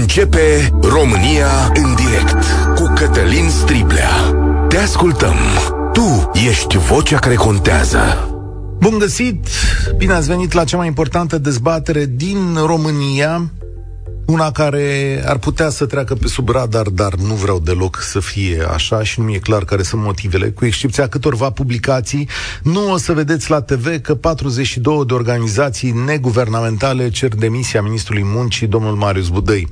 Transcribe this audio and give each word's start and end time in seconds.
Începe 0.00 0.72
România 0.82 1.72
în 1.74 1.94
direct 1.94 2.44
cu 2.74 2.92
Cătălin 2.94 3.48
Striblea. 3.50 4.10
Te 4.68 4.76
ascultăm. 4.76 5.34
Tu 5.92 6.30
ești 6.48 6.76
vocea 6.76 7.18
care 7.18 7.34
contează. 7.34 8.28
Bun 8.78 8.98
găsit! 8.98 9.46
Bine 9.96 10.12
ați 10.12 10.28
venit 10.28 10.52
la 10.52 10.64
cea 10.64 10.76
mai 10.76 10.86
importantă 10.86 11.38
dezbatere 11.38 12.04
din 12.06 12.36
România 12.66 13.50
una 14.26 14.50
care 14.50 15.22
ar 15.26 15.38
putea 15.38 15.68
să 15.68 15.86
treacă 15.86 16.14
pe 16.14 16.26
sub 16.26 16.48
radar, 16.48 16.88
dar 16.88 17.14
nu 17.14 17.34
vreau 17.34 17.58
deloc 17.58 18.00
să 18.00 18.20
fie 18.20 18.66
așa 18.72 19.02
și 19.02 19.20
nu 19.20 19.26
mi-e 19.26 19.38
clar 19.38 19.64
care 19.64 19.82
sunt 19.82 20.02
motivele. 20.02 20.50
Cu 20.50 20.64
excepția 20.64 21.08
câtorva 21.08 21.50
publicații, 21.50 22.28
nu 22.62 22.92
o 22.92 22.96
să 22.96 23.12
vedeți 23.12 23.50
la 23.50 23.60
TV 23.60 24.00
că 24.00 24.14
42 24.14 25.04
de 25.06 25.14
organizații 25.14 25.90
neguvernamentale 25.90 27.10
cer 27.10 27.34
demisia 27.34 27.82
ministrului 27.82 28.22
muncii, 28.24 28.66
domnul 28.66 28.94
Marius 28.94 29.28
Budăi. 29.28 29.68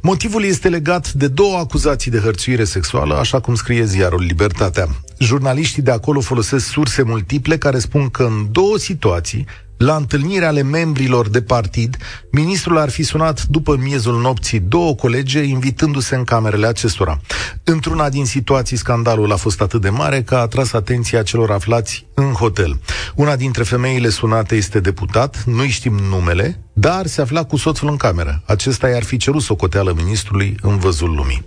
Motivul 0.00 0.44
este 0.44 0.68
legat 0.68 1.12
de 1.12 1.28
două 1.28 1.56
acuzații 1.56 2.10
de 2.10 2.18
hărțuire 2.18 2.64
sexuală, 2.64 3.14
așa 3.14 3.40
cum 3.40 3.54
scrie 3.54 3.84
ziarul 3.84 4.22
Libertatea. 4.22 4.88
Jurnaliștii 5.18 5.82
de 5.82 5.90
acolo 5.90 6.20
folosesc 6.20 6.66
surse 6.66 7.02
multiple 7.02 7.58
care 7.58 7.78
spun 7.78 8.08
că 8.08 8.22
în 8.22 8.48
două 8.50 8.78
situații 8.78 9.46
la 9.76 9.96
întâlnirea 9.96 10.48
ale 10.48 10.62
membrilor 10.62 11.28
de 11.28 11.42
partid, 11.42 11.96
ministrul 12.30 12.78
ar 12.78 12.90
fi 12.90 13.02
sunat 13.02 13.44
după 13.46 13.76
miezul 13.76 14.20
nopții 14.20 14.60
două 14.60 14.94
colege, 14.94 15.42
invitându-se 15.42 16.14
în 16.14 16.24
camerele 16.24 16.66
acestora. 16.66 17.20
Într-una 17.64 18.08
din 18.08 18.24
situații, 18.24 18.76
scandalul 18.76 19.32
a 19.32 19.36
fost 19.36 19.60
atât 19.60 19.80
de 19.80 19.88
mare 19.88 20.22
că 20.22 20.34
a 20.34 20.38
atras 20.38 20.72
atenția 20.72 21.22
celor 21.22 21.50
aflați 21.50 22.06
în 22.14 22.32
hotel. 22.32 22.80
Una 23.14 23.36
dintre 23.36 23.62
femeile 23.62 24.08
sunate 24.08 24.56
este 24.56 24.80
deputat, 24.80 25.44
nu-i 25.44 25.68
știm 25.68 25.94
numele, 25.94 26.60
dar 26.72 27.06
se 27.06 27.20
afla 27.20 27.44
cu 27.44 27.56
soțul 27.56 27.88
în 27.88 27.96
cameră. 27.96 28.42
Acesta 28.46 28.88
i-ar 28.88 29.02
fi 29.02 29.16
cerut 29.16 29.42
socoteală 29.42 29.92
ministrului 29.96 30.56
în 30.62 30.78
văzul 30.78 31.10
lumii. 31.14 31.44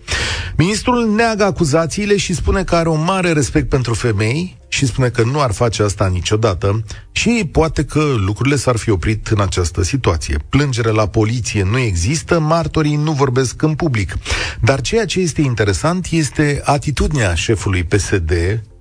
Ministrul 0.55 1.09
neagă 1.15 1.43
acuzațiile 1.43 2.17
și 2.17 2.33
spune 2.33 2.63
că 2.63 2.75
are 2.75 2.89
un 2.89 3.03
mare 3.03 3.31
respect 3.31 3.69
pentru 3.69 3.93
femei 3.93 4.56
și 4.67 4.85
spune 4.85 5.09
că 5.09 5.23
nu 5.23 5.41
ar 5.41 5.51
face 5.51 5.83
asta 5.83 6.07
niciodată 6.07 6.83
și 7.11 7.49
poate 7.51 7.85
că 7.85 8.03
lucrurile 8.17 8.55
s-ar 8.55 8.75
fi 8.75 8.89
oprit 8.89 9.27
în 9.27 9.41
această 9.41 9.83
situație. 9.83 10.37
Plângere 10.49 10.89
la 10.89 11.07
poliție 11.07 11.63
nu 11.63 11.77
există, 11.77 12.39
martorii 12.39 12.95
nu 12.95 13.11
vorbesc 13.11 13.61
în 13.61 13.75
public. 13.75 14.13
Dar 14.61 14.81
ceea 14.81 15.05
ce 15.05 15.19
este 15.19 15.41
interesant 15.41 16.07
este 16.09 16.61
atitudinea 16.63 17.33
șefului 17.33 17.83
PSD, 17.83 18.31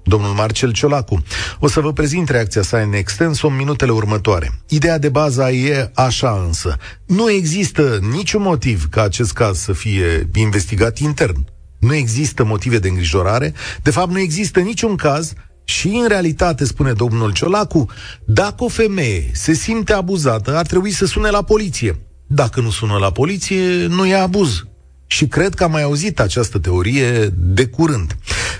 domnul 0.02 0.32
Marcel 0.32 0.72
Ciolacu. 0.72 1.22
O 1.58 1.68
să 1.68 1.80
vă 1.80 1.92
prezint 1.92 2.28
reacția 2.28 2.62
sa 2.62 2.78
în 2.78 2.92
extens 2.92 3.42
în 3.42 3.56
minutele 3.56 3.92
următoare. 3.92 4.60
Ideea 4.68 4.98
de 4.98 5.08
bază 5.08 5.50
e 5.50 5.90
așa 5.94 6.42
însă. 6.46 6.76
Nu 7.06 7.30
există 7.30 7.98
niciun 8.10 8.42
motiv 8.42 8.88
ca 8.88 9.02
acest 9.02 9.32
caz 9.32 9.58
să 9.58 9.72
fie 9.72 10.28
investigat 10.34 10.98
intern. 10.98 11.46
Nu 11.78 11.94
există 11.94 12.44
motive 12.44 12.78
de 12.78 12.88
îngrijorare. 12.88 13.54
De 13.82 13.90
fapt, 13.90 14.10
nu 14.10 14.18
există 14.18 14.60
niciun 14.60 14.96
caz 14.96 15.32
și 15.68 15.88
în 15.88 16.08
realitate, 16.08 16.64
spune 16.64 16.92
domnul 16.92 17.32
Ciolacu, 17.32 17.86
dacă 18.24 18.64
o 18.64 18.68
femeie 18.68 19.30
se 19.32 19.52
simte 19.52 19.92
abuzată, 19.92 20.56
ar 20.56 20.66
trebui 20.66 20.90
să 20.90 21.06
sune 21.06 21.30
la 21.30 21.42
poliție. 21.42 21.98
Dacă 22.26 22.60
nu 22.60 22.70
sună 22.70 22.96
la 22.98 23.10
poliție, 23.10 23.86
nu 23.86 24.06
e 24.06 24.14
abuz. 24.14 24.64
Și 25.06 25.26
cred 25.26 25.54
că 25.54 25.64
am 25.64 25.70
mai 25.70 25.82
auzit 25.82 26.20
această 26.20 26.58
teorie 26.58 27.28
de 27.36 27.66
curând. 27.66 28.16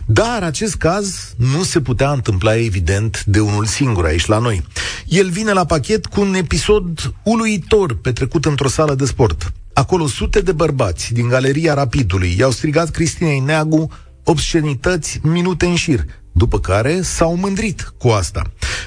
Dar 0.07 0.43
acest 0.43 0.75
caz 0.75 1.35
nu 1.37 1.63
se 1.63 1.81
putea 1.81 2.11
întâmpla 2.11 2.57
evident 2.57 3.25
de 3.25 3.41
unul 3.41 3.65
singur 3.65 4.05
aici 4.05 4.27
la 4.27 4.39
noi. 4.39 4.63
El 5.07 5.31
vine 5.31 5.53
la 5.53 5.65
pachet 5.65 6.07
cu 6.07 6.21
un 6.21 6.35
episod 6.35 7.15
uluitor 7.23 7.97
petrecut 7.97 8.45
într-o 8.45 8.69
sală 8.69 8.95
de 8.95 9.05
sport. 9.05 9.53
Acolo 9.73 10.07
sute 10.07 10.41
de 10.41 10.53
bărbați 10.53 11.13
din 11.13 11.29
galeria 11.29 11.75
Rapidului 11.75 12.35
i-au 12.39 12.51
strigat 12.51 12.91
Cristinei 12.91 13.41
Neagu 13.41 13.91
obscenități 14.25 15.21
minute 15.23 15.67
în 15.67 15.75
șir, 15.75 16.05
după 16.37 16.61
care 16.61 17.01
s-au 17.03 17.37
mândrit 17.37 17.93
cu 17.99 18.09
asta. 18.09 18.43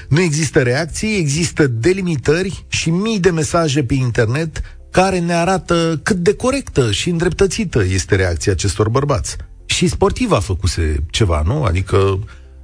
Nu 0.08 0.20
există 0.20 0.62
reacții, 0.62 1.16
există 1.16 1.66
delimitări 1.66 2.64
și 2.68 2.90
mii 2.90 3.20
de 3.20 3.30
mesaje 3.30 3.84
pe 3.84 3.94
internet 3.94 4.60
care 4.90 5.18
ne 5.18 5.34
arată 5.34 6.00
cât 6.02 6.16
de 6.16 6.34
corectă 6.34 6.90
și 6.90 7.10
îndreptățită 7.10 7.84
este 7.84 8.14
reacția 8.14 8.52
acestor 8.52 8.88
bărbați. 8.88 9.36
Și 9.66 9.88
sportiv 9.88 10.32
a 10.32 10.40
făcuse 10.40 11.04
ceva, 11.10 11.42
nu? 11.46 11.62
Adică 11.62 12.18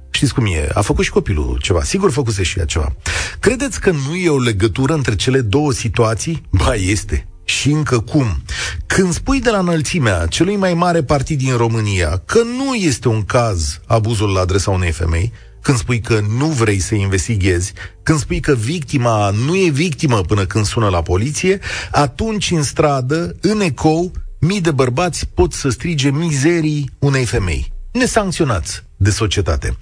Știți 0.09 0.33
cum 0.33 0.45
e? 0.45 0.69
A 0.73 0.81
făcut 0.81 1.03
și 1.03 1.11
copilul 1.11 1.59
ceva. 1.61 1.83
Sigur 1.83 2.11
făcuse 2.11 2.43
și 2.43 2.59
ea 2.59 2.65
ceva. 2.65 2.95
Credeți 3.39 3.79
că 3.79 3.91
nu 3.91 4.15
e 4.15 4.29
o 4.29 4.39
legătură 4.39 4.93
între 4.93 5.15
cele 5.15 5.41
două 5.41 5.71
situații? 5.71 6.41
Ba, 6.49 6.73
este. 6.75 7.26
Și 7.57 7.71
încă 7.71 7.99
cum? 7.99 8.41
Când 8.85 9.13
spui 9.13 9.41
de 9.41 9.49
la 9.49 9.57
înălțimea 9.57 10.25
celui 10.25 10.55
mai 10.55 10.73
mare 10.73 11.03
partid 11.03 11.37
din 11.37 11.55
România 11.55 12.21
că 12.25 12.41
nu 12.57 12.73
este 12.73 13.07
un 13.07 13.23
caz 13.23 13.79
abuzul 13.85 14.29
la 14.29 14.39
adresa 14.39 14.71
unei 14.71 14.91
femei, 14.91 15.31
când 15.61 15.77
spui 15.77 15.99
că 15.99 16.21
nu 16.37 16.45
vrei 16.45 16.79
să 16.79 16.95
investighezi, 16.95 17.73
când 18.03 18.19
spui 18.19 18.39
că 18.39 18.55
victima 18.55 19.29
nu 19.29 19.55
e 19.55 19.69
victimă 19.69 20.21
până 20.21 20.45
când 20.45 20.65
sună 20.65 20.89
la 20.89 21.01
poliție, 21.01 21.59
atunci 21.91 22.51
în 22.51 22.63
stradă, 22.63 23.35
în 23.41 23.61
ecou, 23.61 24.11
mii 24.39 24.61
de 24.61 24.71
bărbați 24.71 25.27
pot 25.33 25.53
să 25.53 25.69
strige 25.69 26.09
mizerii 26.09 26.89
unei 26.99 27.25
femei, 27.25 27.71
nesancționați 27.91 28.83
de 28.97 29.09
societate. 29.09 29.77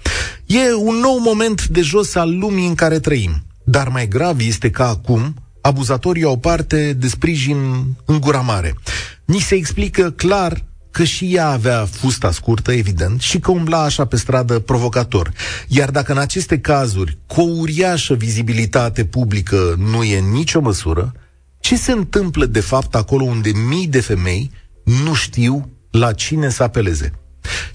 E 0.46 0.74
un 0.74 0.94
nou 0.94 1.18
moment 1.18 1.66
de 1.66 1.80
jos 1.80 2.14
al 2.14 2.38
lumii 2.38 2.66
în 2.66 2.74
care 2.74 2.98
trăim. 2.98 3.42
Dar 3.64 3.88
mai 3.88 4.08
grav 4.08 4.40
este 4.40 4.70
că 4.70 4.82
acum 4.82 5.34
abuzatorii 5.66 6.24
au 6.24 6.38
parte 6.38 6.92
de 6.92 7.08
sprijin 7.08 7.84
în 8.04 8.20
gura 8.20 8.40
mare. 8.40 8.74
Ni 9.24 9.38
se 9.38 9.54
explică 9.54 10.10
clar 10.10 10.64
că 10.90 11.04
și 11.04 11.34
ea 11.34 11.48
avea 11.48 11.84
fusta 11.84 12.30
scurtă, 12.30 12.72
evident, 12.72 13.20
și 13.20 13.38
că 13.38 13.50
umbla 13.50 13.82
așa 13.82 14.04
pe 14.04 14.16
stradă 14.16 14.58
provocator. 14.58 15.32
Iar 15.68 15.90
dacă 15.90 16.12
în 16.12 16.18
aceste 16.18 16.58
cazuri 16.58 17.18
cu 17.26 17.40
o 17.40 17.44
uriașă 17.44 18.14
vizibilitate 18.14 19.04
publică 19.04 19.74
nu 19.78 20.02
e 20.02 20.18
nicio 20.20 20.60
măsură, 20.60 21.12
ce 21.60 21.76
se 21.76 21.92
întâmplă 21.92 22.46
de 22.46 22.60
fapt 22.60 22.94
acolo 22.94 23.24
unde 23.24 23.50
mii 23.68 23.86
de 23.86 24.00
femei 24.00 24.50
nu 25.04 25.14
știu 25.14 25.70
la 25.90 26.12
cine 26.12 26.48
să 26.48 26.62
apeleze? 26.62 27.12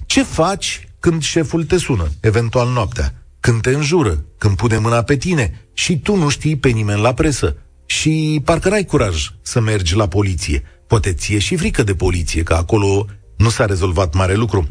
Ce 0.06 0.22
faci 0.22 0.88
când 1.00 1.22
șeful 1.22 1.64
te 1.64 1.78
sună, 1.78 2.08
eventual 2.20 2.72
noaptea? 2.72 3.14
Când 3.40 3.60
te 3.60 3.70
înjură, 3.70 4.24
când 4.38 4.56
pune 4.56 4.78
mâna 4.78 5.02
pe 5.02 5.16
tine 5.16 5.68
și 5.72 5.98
tu 5.98 6.16
nu 6.16 6.28
știi 6.28 6.56
pe 6.56 6.68
nimeni 6.68 7.00
la 7.00 7.14
presă 7.14 7.56
și 7.92 8.40
parcă 8.44 8.68
n-ai 8.68 8.84
curaj 8.84 9.30
să 9.42 9.60
mergi 9.60 9.94
la 9.94 10.08
poliție. 10.08 10.62
Poate 10.86 11.12
ție 11.12 11.38
și 11.38 11.56
frică 11.56 11.82
de 11.82 11.94
poliție, 11.94 12.42
că 12.42 12.54
acolo 12.54 13.06
nu 13.36 13.48
s-a 13.48 13.64
rezolvat 13.64 14.14
mare 14.14 14.34
lucru. 14.34 14.68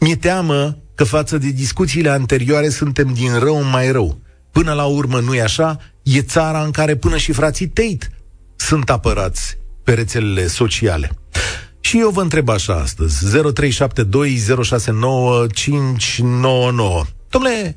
Mi-e 0.00 0.16
teamă 0.16 0.78
că 0.94 1.04
față 1.04 1.38
de 1.38 1.50
discuțiile 1.50 2.08
anterioare 2.08 2.68
suntem 2.68 3.12
din 3.12 3.38
rău 3.38 3.58
în 3.60 3.70
mai 3.70 3.90
rău. 3.90 4.18
Până 4.52 4.72
la 4.72 4.84
urmă, 4.84 5.20
nu-i 5.20 5.40
așa? 5.40 5.78
E 6.02 6.22
țara 6.22 6.62
în 6.62 6.70
care 6.70 6.96
până 6.96 7.16
și 7.16 7.32
frații 7.32 7.68
Tate 7.68 8.10
sunt 8.56 8.90
apărați 8.90 9.58
pe 9.84 9.92
rețelele 9.92 10.46
sociale. 10.46 11.10
Și 11.80 11.98
eu 12.00 12.10
vă 12.10 12.20
întreb 12.22 12.48
așa 12.48 12.74
astăzi, 12.74 13.24
0372069599. 13.26 13.40
Domnule, 17.28 17.74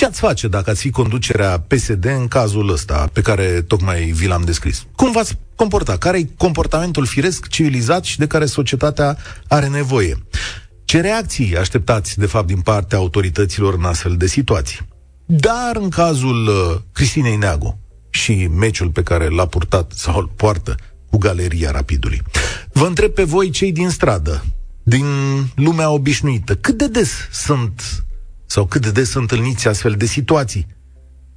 ce 0.00 0.06
ați 0.06 0.20
face 0.20 0.48
dacă 0.48 0.70
ați 0.70 0.80
fi 0.80 0.90
conducerea 0.90 1.60
PSD 1.60 2.04
în 2.04 2.28
cazul 2.28 2.70
ăsta 2.70 3.08
pe 3.12 3.20
care 3.20 3.62
tocmai 3.62 4.02
vi 4.02 4.26
l-am 4.26 4.42
descris? 4.44 4.86
Cum 4.96 5.12
v-ați 5.12 5.38
comporta? 5.54 5.96
Care 5.96 6.18
e 6.18 6.28
comportamentul 6.36 7.06
firesc, 7.06 7.48
civilizat 7.48 8.04
și 8.04 8.18
de 8.18 8.26
care 8.26 8.44
societatea 8.44 9.16
are 9.48 9.68
nevoie? 9.68 10.16
Ce 10.84 11.00
reacții 11.00 11.56
așteptați, 11.56 12.18
de 12.18 12.26
fapt, 12.26 12.46
din 12.46 12.60
partea 12.60 12.98
autorităților 12.98 13.74
în 13.74 13.84
astfel 13.84 14.16
de 14.16 14.26
situații? 14.26 14.78
Dar 15.26 15.76
în 15.80 15.88
cazul 15.88 16.46
uh, 16.46 16.80
Cristinei 16.92 17.36
Neagu 17.36 17.78
și 18.10 18.46
meciul 18.46 18.88
pe 18.88 19.02
care 19.02 19.28
l-a 19.28 19.46
purtat 19.46 19.92
sau 19.94 20.18
îl 20.18 20.30
poartă 20.36 20.74
cu 21.10 21.18
Galeria 21.18 21.70
Rapidului. 21.70 22.22
Vă 22.72 22.86
întreb 22.86 23.10
pe 23.10 23.24
voi, 23.24 23.50
cei 23.50 23.72
din 23.72 23.90
stradă, 23.90 24.44
din 24.82 25.06
lumea 25.54 25.90
obișnuită, 25.90 26.54
cât 26.54 26.76
de 26.76 26.88
des 26.88 27.10
sunt 27.32 28.04
sau 28.50 28.66
cât 28.66 28.82
de 28.82 28.90
des 28.90 29.14
întâlniți 29.14 29.68
astfel 29.68 29.92
de 29.92 30.06
situații? 30.06 30.66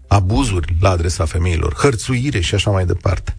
Abuzuri 0.08 0.76
la 0.80 0.90
adresa 0.90 1.26
femeilor, 1.26 1.74
hărțuire 1.74 2.40
și 2.40 2.56
așa 2.56 2.72
mai 2.72 2.86
departe. 2.86 3.38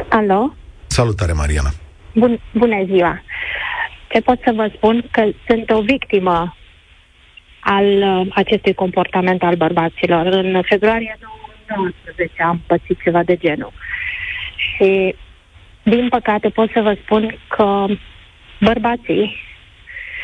Alo? 0.09 0.53
Salutare, 0.87 1.33
Mariana! 1.33 1.69
Bun, 2.13 2.39
bună 2.53 2.83
ziua! 2.85 3.21
Ce 4.09 4.21
pot 4.21 4.39
să 4.45 4.51
vă 4.55 4.71
spun? 4.75 5.07
Că 5.11 5.29
sunt 5.47 5.69
o 5.69 5.81
victimă 5.81 6.55
al 7.59 7.85
uh, 7.85 8.27
acestui 8.29 8.73
comportament 8.73 9.43
al 9.43 9.55
bărbaților. 9.55 10.25
În 10.25 10.61
februarie 10.65 11.17
2019 11.67 12.43
am 12.43 12.61
pățit 12.67 13.01
ceva 13.01 13.23
de 13.23 13.35
genul. 13.35 13.71
Și, 14.55 15.15
din 15.83 16.09
păcate, 16.09 16.49
pot 16.49 16.71
să 16.71 16.81
vă 16.81 16.97
spun 17.03 17.37
că 17.47 17.85
bărbații 18.59 19.35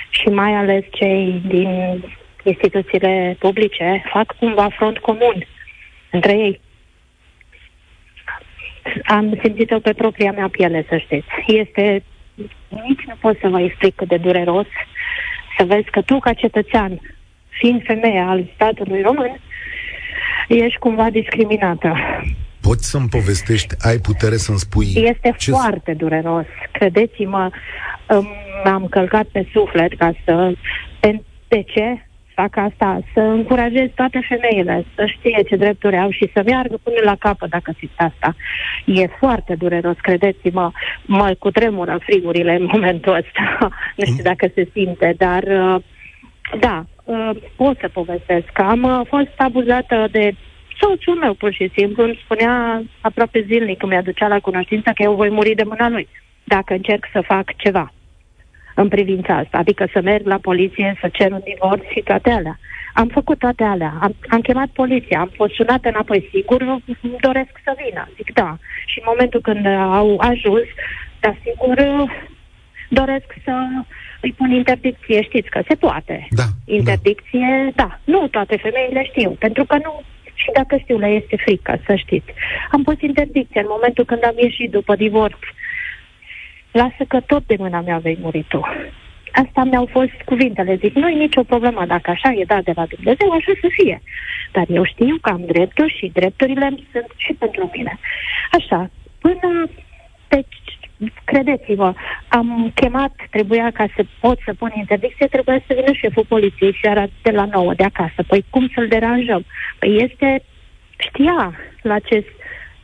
și 0.09 0.27
mai 0.27 0.53
ales 0.53 0.83
cei 0.91 1.41
din 1.45 2.03
instituțiile 2.45 3.35
publice 3.39 4.03
fac 4.11 4.35
cumva 4.39 4.69
front 4.69 4.97
comun 4.97 5.45
între 6.11 6.31
ei. 6.31 6.61
Am 9.03 9.39
simțit-o 9.43 9.79
pe 9.79 9.93
propria 9.93 10.31
mea 10.31 10.49
piele, 10.49 10.85
să 10.89 10.97
știți. 10.97 11.27
Este, 11.47 12.03
nici 12.69 13.03
nu 13.07 13.15
pot 13.19 13.37
să 13.41 13.47
vă 13.47 13.59
explic 13.59 13.95
cât 13.95 14.07
de 14.07 14.17
dureros 14.17 14.67
să 15.57 15.65
vezi 15.65 15.89
că 15.89 16.01
tu, 16.01 16.19
ca 16.19 16.33
cetățean, 16.33 16.99
fiind 17.49 17.81
femeie 17.85 18.19
al 18.19 18.49
statului 18.53 19.01
român, 19.01 19.39
ești 20.47 20.79
cumva 20.79 21.09
discriminată. 21.09 21.95
Poți 22.61 22.89
să-mi 22.89 23.09
povestești, 23.09 23.75
ai 23.79 23.97
putere 23.97 24.35
să-mi 24.35 24.57
spui... 24.57 24.85
Este 24.95 25.33
ce... 25.37 25.51
foarte 25.51 25.93
dureros. 25.93 26.45
Credeți-mă, 26.71 27.49
m-am 28.63 28.87
călcat 28.87 29.25
pe 29.25 29.47
suflet 29.51 29.97
ca 29.97 30.13
să... 30.25 30.53
De 31.47 31.61
ce? 31.61 32.04
Fac 32.35 32.57
asta, 32.57 32.99
să 33.13 33.19
încurajez 33.19 33.89
toate 33.95 34.19
femeile 34.27 34.85
să 34.95 35.05
știe 35.05 35.43
ce 35.47 35.55
drepturi 35.55 35.97
au 35.97 36.09
și 36.11 36.31
să 36.33 36.41
meargă 36.45 36.77
până 36.83 36.95
la 37.03 37.15
capăt 37.15 37.49
dacă 37.49 37.73
simt 37.77 37.91
asta. 37.95 38.35
E 38.85 39.07
foarte 39.07 39.55
dureros, 39.55 39.97
credeți-mă, 40.01 40.71
mă 41.05 41.35
cutremură 41.39 41.97
frigurile 42.01 42.55
în 42.55 42.67
momentul 42.71 43.13
ăsta. 43.13 43.43
nu 43.97 44.05
știu 44.05 44.23
dacă 44.23 44.51
se 44.53 44.69
simte, 44.73 45.15
dar 45.17 45.43
uh, 45.43 45.81
da, 46.59 46.85
uh, 47.03 47.29
pot 47.55 47.77
să 47.79 47.87
povestesc. 47.93 48.59
Am 48.59 48.83
uh, 48.83 49.01
fost 49.07 49.33
abuzată 49.37 50.07
de 50.11 50.35
soțul 50.79 51.15
meu, 51.15 51.33
pur 51.33 51.53
și 51.53 51.71
simplu, 51.77 52.03
îmi 52.03 52.19
spunea 52.23 52.83
aproape 53.01 53.45
zilnic, 53.47 53.83
îmi 53.83 53.95
aducea 53.95 54.27
la 54.27 54.39
cunoștință 54.39 54.91
că 54.95 55.03
eu 55.03 55.15
voi 55.15 55.29
muri 55.29 55.55
de 55.55 55.63
mâna 55.63 55.89
lui 55.89 56.07
dacă 56.43 56.73
încerc 56.73 57.05
să 57.11 57.21
fac 57.21 57.55
ceva 57.55 57.93
în 58.75 58.87
privința 58.87 59.33
asta, 59.35 59.57
adică 59.57 59.87
să 59.93 60.01
merg 60.01 60.25
la 60.25 60.37
poliție, 60.37 60.97
să 61.01 61.09
cer 61.11 61.31
un 61.31 61.41
divorț 61.43 61.83
și 61.93 62.01
toate 62.01 62.29
alea. 62.29 62.59
Am 62.93 63.07
făcut 63.07 63.37
toate 63.39 63.63
alea, 63.63 63.93
am, 64.01 64.15
am 64.27 64.41
chemat 64.41 64.67
poliția, 64.67 65.19
am 65.19 65.31
fost 65.35 65.53
sunată 65.53 65.87
înapoi, 65.87 66.29
sigur, 66.31 66.81
doresc 67.21 67.53
să 67.63 67.75
vină. 67.83 68.09
Zic 68.15 68.33
da. 68.33 68.57
Și 68.85 68.99
în 68.99 69.05
momentul 69.07 69.41
când 69.41 69.65
au 70.01 70.17
ajuns, 70.17 70.67
da, 71.19 71.35
sigur, 71.43 71.77
doresc 72.89 73.29
să 73.43 73.53
îi 74.21 74.33
pun 74.37 74.51
interdicție, 74.51 75.21
știți 75.21 75.49
că 75.49 75.61
se 75.67 75.75
poate. 75.75 76.27
Da, 76.29 76.47
interdicție, 76.65 77.71
da. 77.75 77.83
da. 77.83 77.99
Nu 78.03 78.27
toate 78.27 78.55
femeile 78.57 79.03
știu, 79.03 79.29
pentru 79.29 79.65
că 79.65 79.75
nu 79.75 80.01
și 80.33 80.49
dacă 80.53 80.77
știu, 80.77 80.97
le 80.97 81.07
este 81.07 81.35
frică, 81.45 81.81
să 81.85 81.95
știți. 81.95 82.31
Am 82.71 82.83
pus 82.83 83.01
interdicție 83.01 83.59
în 83.61 83.73
momentul 83.75 84.05
când 84.05 84.23
am 84.25 84.37
ieșit 84.37 84.71
după 84.71 84.95
divorț 84.95 85.41
lasă 86.81 87.03
că 87.07 87.19
tot 87.19 87.43
de 87.45 87.55
mâna 87.57 87.81
mea 87.81 87.97
vei 87.97 88.17
muri 88.21 88.45
tu. 88.47 88.61
Asta 89.31 89.63
mi-au 89.63 89.87
fost 89.91 90.17
cuvintele. 90.25 90.75
Zic, 90.75 90.93
nu 90.95 91.09
e 91.09 91.23
nicio 91.27 91.43
problemă, 91.43 91.85
dacă 91.85 92.09
așa 92.09 92.31
e 92.31 92.43
dat 92.53 92.63
de 92.63 92.71
la 92.75 92.85
Dumnezeu, 92.85 93.31
așa 93.31 93.51
să 93.61 93.67
fie. 93.77 94.01
Dar 94.51 94.65
eu 94.67 94.83
știu 94.83 95.17
că 95.21 95.29
am 95.29 95.43
drepturi 95.45 95.97
și 95.97 96.11
drepturile 96.13 96.67
sunt 96.91 97.09
și 97.15 97.33
pentru 97.33 97.69
mine. 97.73 97.99
Așa, 98.51 98.89
până 99.19 99.69
deci, 100.27 100.57
credeți-vă, 101.23 101.93
am 102.27 102.71
chemat, 102.75 103.13
trebuia 103.29 103.71
ca 103.71 103.85
să 103.95 104.05
pot 104.19 104.37
să 104.45 104.53
pun 104.53 104.71
interdicție, 104.75 105.27
trebuia 105.27 105.63
să 105.67 105.73
vină 105.73 105.91
șeful 105.93 106.25
poliției 106.25 106.77
seara 106.81 107.05
de 107.21 107.31
la 107.31 107.45
9 107.45 107.73
de 107.73 107.83
acasă. 107.83 108.23
Păi 108.27 108.45
cum 108.49 108.71
să-l 108.73 108.87
deranjăm? 108.87 109.45
Păi 109.79 110.03
este, 110.03 110.43
știa 110.97 111.53
la 111.81 111.99
ce 111.99 112.25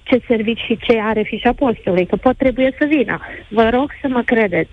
ce 0.03 0.21
servici 0.27 0.59
și 0.59 0.77
ce 0.77 0.99
are 0.99 1.21
fișa 1.21 1.53
postului, 1.53 2.05
că 2.05 2.15
pot 2.15 2.37
trebuie 2.37 2.75
să 2.79 2.85
vină. 2.85 3.19
Vă 3.47 3.69
rog 3.69 3.91
să 4.01 4.07
mă 4.07 4.21
credeți. 4.21 4.71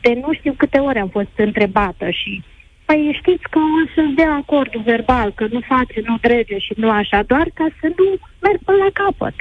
De 0.00 0.12
nu 0.14 0.32
știu 0.32 0.54
câte 0.56 0.78
ori 0.78 0.98
am 0.98 1.08
fost 1.08 1.34
întrebată 1.36 2.10
și 2.10 2.42
Păi 2.84 3.16
știți 3.20 3.42
că 3.50 3.58
o 3.58 3.82
să 3.94 4.02
dea 4.14 4.32
acordul 4.32 4.80
verbal, 4.80 5.32
că 5.32 5.46
nu 5.50 5.60
face, 5.60 6.00
nu 6.04 6.16
drege 6.20 6.58
și 6.58 6.72
nu 6.76 6.90
așa, 6.90 7.22
doar 7.22 7.46
ca 7.54 7.66
să 7.80 7.86
nu 7.96 8.06
merg 8.40 8.58
până 8.64 8.78
la 8.78 8.90
capăt. 8.92 9.34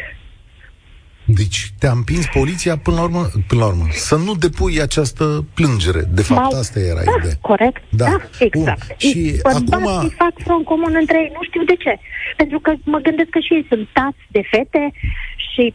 Deci 1.36 1.74
te-a 1.80 1.92
împins 1.92 2.26
poliția 2.34 2.78
până 2.78 2.96
la 2.96 3.04
urmă, 3.04 3.30
până 3.48 3.62
la 3.62 3.68
urmă 3.68 3.86
să 3.92 4.16
nu 4.16 4.36
depui 4.36 4.82
această 4.82 5.46
plângere. 5.54 6.02
De 6.12 6.22
fapt, 6.22 6.42
M-au... 6.42 6.60
asta 6.60 6.80
era 6.80 7.04
da, 7.04 7.14
ideea. 7.18 7.34
corect. 7.42 7.82
Da, 7.90 8.06
da 8.06 8.18
exact. 8.40 8.88
Bun. 8.88 8.98
Și 8.98 9.40
acum... 9.44 10.10
fac 10.18 10.34
front 10.44 10.66
comun 10.66 10.96
între 11.00 11.18
ei, 11.18 11.32
nu 11.34 11.44
știu 11.44 11.64
de 11.64 11.76
ce. 11.76 12.00
Pentru 12.38 12.60
că 12.60 12.74
mă 12.84 12.98
gândesc 12.98 13.30
că 13.30 13.40
și 13.40 13.54
ei 13.54 13.66
sunt 13.70 13.88
tați 13.94 14.24
de 14.28 14.42
fete 14.52 14.92
și... 15.54 15.74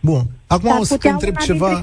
Bun. 0.00 0.22
Acum 0.46 0.78
o 0.78 0.84
să 0.84 0.96
te 0.96 1.08
întreb 1.08 1.36
ceva... 1.36 1.82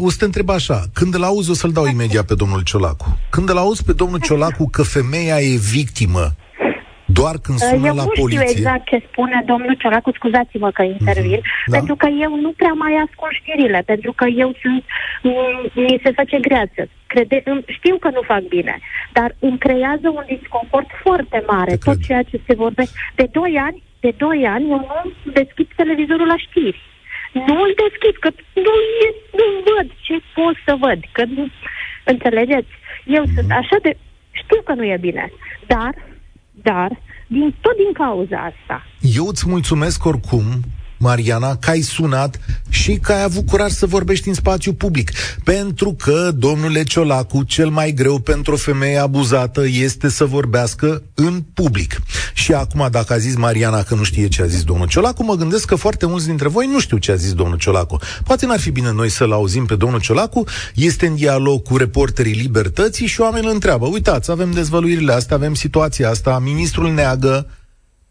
O 0.00 0.10
să 0.10 0.16
te 0.18 0.24
întreb 0.24 0.48
așa, 0.48 0.84
când 0.92 1.14
îl 1.14 1.22
auzi 1.22 1.50
o 1.50 1.54
să-l 1.54 1.72
dau 1.72 1.86
imediat 1.86 2.26
pe 2.26 2.34
domnul 2.34 2.62
Ciolacu. 2.62 3.18
Când 3.30 3.48
îl 3.48 3.56
auzi 3.56 3.84
pe 3.84 3.92
domnul 3.92 4.20
Ciolacu 4.20 4.68
că 4.68 4.82
femeia 4.82 5.40
e 5.40 5.56
victimă 5.56 6.34
doar 7.20 7.36
când 7.44 7.58
sună 7.58 7.86
eu 7.90 7.94
la 8.00 8.06
nu 8.08 8.12
poliție... 8.20 8.46
știu 8.46 8.56
exact 8.56 8.84
ce 8.90 8.98
spune 9.08 9.38
domnul 9.50 9.74
Ciolacu, 9.80 10.10
scuzați-mă 10.18 10.70
că 10.70 10.82
intervin, 10.82 11.40
mm-hmm. 11.42 11.72
pentru 11.76 11.94
că 12.02 12.06
eu 12.24 12.32
nu 12.44 12.50
prea 12.60 12.74
mai 12.84 12.94
ascult 13.04 13.34
știrile, 13.40 13.80
pentru 13.92 14.12
că 14.18 14.26
eu 14.44 14.50
sunt... 14.62 14.80
mi 15.74 16.00
se 16.04 16.10
face 16.18 16.38
greață. 16.46 16.80
Crede, 17.12 17.42
știu 17.78 17.96
că 18.02 18.08
nu 18.16 18.22
fac 18.32 18.42
bine, 18.56 18.74
dar 19.12 19.28
îmi 19.38 19.58
creează 19.58 20.06
un 20.18 20.24
disconfort 20.34 20.88
foarte 21.04 21.38
mare, 21.52 21.70
Te 21.70 21.84
tot 21.84 21.94
cred. 21.94 22.06
ceea 22.06 22.22
ce 22.30 22.36
se 22.46 22.54
vorbește. 22.54 22.94
De 23.14 23.26
doi 23.38 23.52
ani, 23.66 23.82
de 24.00 24.12
doi 24.16 24.40
ani, 24.54 24.70
eu 24.74 24.80
nu 24.90 25.32
deschid 25.32 25.68
televizorul 25.76 26.26
la 26.26 26.38
știri. 26.46 26.80
Nu 27.32 27.54
îl 27.66 27.72
deschid, 27.84 28.14
că 28.24 28.30
nu, 28.66 28.74
e, 29.06 29.08
nu 29.38 29.44
văd 29.66 29.88
ce 30.06 30.16
pot 30.34 30.56
să 30.66 30.72
văd, 30.84 31.00
că 31.12 31.22
nu... 31.36 31.48
Înțelegeți? 32.04 32.72
Eu 33.04 33.22
mm-hmm. 33.22 33.34
sunt 33.34 33.50
așa 33.50 33.76
de... 33.82 33.96
Știu 34.30 34.60
că 34.64 34.72
nu 34.74 34.84
e 34.84 34.96
bine, 35.00 35.32
dar 35.66 35.92
dar 36.70 36.90
din, 37.26 37.54
tot 37.60 37.76
din 37.76 37.92
cauza 37.92 38.36
asta. 38.36 38.76
Eu 39.00 39.26
îți 39.26 39.48
mulțumesc 39.48 40.04
oricum 40.04 40.44
Mariana, 40.98 41.56
că 41.56 41.70
ai 41.70 41.80
sunat 41.80 42.40
și 42.68 42.94
că 42.96 43.12
ai 43.12 43.22
avut 43.22 43.46
curaj 43.46 43.70
să 43.70 43.86
vorbești 43.86 44.28
în 44.28 44.34
spațiu 44.34 44.72
public. 44.72 45.10
Pentru 45.44 45.92
că, 45.92 46.30
domnule 46.34 46.82
Ciolacu, 46.82 47.42
cel 47.42 47.68
mai 47.68 47.92
greu 47.92 48.18
pentru 48.18 48.52
o 48.52 48.56
femeie 48.56 48.98
abuzată 48.98 49.66
este 49.66 50.08
să 50.08 50.24
vorbească 50.24 51.02
în 51.14 51.42
public. 51.54 52.00
Și 52.34 52.52
acum, 52.52 52.88
dacă 52.90 53.12
a 53.12 53.18
zis 53.18 53.36
Mariana 53.36 53.82
că 53.82 53.94
nu 53.94 54.02
știe 54.02 54.28
ce 54.28 54.42
a 54.42 54.46
zis 54.46 54.62
domnul 54.62 54.86
Ciolacu, 54.86 55.24
mă 55.24 55.34
gândesc 55.34 55.64
că 55.66 55.74
foarte 55.74 56.06
mulți 56.06 56.26
dintre 56.26 56.48
voi 56.48 56.66
nu 56.72 56.80
știu 56.80 56.96
ce 56.96 57.12
a 57.12 57.14
zis 57.14 57.32
domnul 57.32 57.56
Ciolacu. 57.56 57.98
Poate 58.24 58.46
n-ar 58.46 58.60
fi 58.60 58.70
bine 58.70 58.92
noi 58.92 59.10
să-l 59.10 59.32
auzim 59.32 59.66
pe 59.66 59.74
domnul 59.74 60.00
Ciolacu, 60.00 60.44
este 60.74 61.06
în 61.06 61.14
dialog 61.14 61.62
cu 61.62 61.76
reporterii 61.76 62.32
Libertății 62.32 63.06
și 63.06 63.20
oamenii 63.20 63.48
îl 63.48 63.54
întreabă, 63.54 63.86
uitați, 63.86 64.30
avem 64.30 64.50
dezvăluirile 64.50 65.12
astea, 65.12 65.36
avem 65.36 65.54
situația 65.54 66.08
asta, 66.10 66.38
ministrul 66.38 66.92
neagă, 66.92 67.46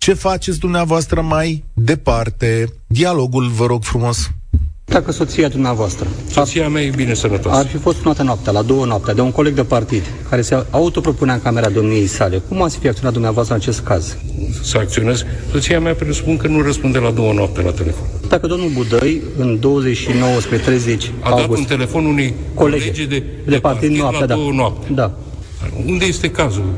ce 0.07 0.13
faceți 0.13 0.59
dumneavoastră 0.59 1.21
mai 1.21 1.63
departe? 1.73 2.65
Dialogul, 2.87 3.47
vă 3.47 3.65
rog 3.65 3.83
frumos. 3.83 4.31
Dacă 4.85 5.11
soția 5.11 5.47
dumneavoastră... 5.47 6.07
Soția 6.29 6.69
mea 6.69 6.81
e 6.81 6.89
bine 6.95 7.13
sănătoasă. 7.13 7.59
Ar 7.59 7.65
fi 7.65 7.77
fost 7.77 7.97
sunată 7.97 8.23
noaptea, 8.23 8.51
la 8.51 8.61
două 8.61 8.85
noaptea, 8.85 9.13
de 9.13 9.21
un 9.21 9.31
coleg 9.31 9.53
de 9.53 9.63
partid, 9.63 10.03
care 10.29 10.41
se 10.41 10.65
autopropunea 10.69 11.33
în 11.33 11.41
camera 11.41 11.69
domniei 11.69 12.07
sale. 12.07 12.41
Cum 12.47 12.61
ați 12.61 12.77
fi 12.77 12.87
acționat 12.87 13.13
dumneavoastră 13.13 13.55
în 13.55 13.61
acest 13.61 13.79
caz? 13.79 14.17
Să 14.63 14.77
acționez? 14.77 15.25
Soția 15.51 15.79
mea 15.79 15.93
presupun 15.93 16.37
că 16.37 16.47
nu 16.47 16.61
răspunde 16.61 16.97
la 16.97 17.11
două 17.11 17.33
noapte 17.33 17.61
la 17.61 17.71
telefon. 17.71 18.07
Dacă 18.27 18.47
domnul 18.47 18.69
Budăi, 18.69 19.21
în 19.37 19.59
29 19.59 20.39
spre 20.39 20.57
30 20.57 21.11
A 21.21 21.29
august, 21.29 21.47
dat 21.47 21.57
un 21.57 21.63
telefon 21.63 22.05
unei 22.05 22.33
colegi 22.53 22.91
de, 22.91 23.05
de, 23.05 23.23
de 23.45 23.59
partid, 23.59 23.61
partid 23.61 23.97
noaptea, 23.97 24.19
la 24.19 24.25
două 24.25 24.49
da. 24.49 24.55
noapte. 24.55 24.93
Da. 24.93 25.11
Unde 25.85 26.05
este 26.05 26.31
cazul? 26.31 26.73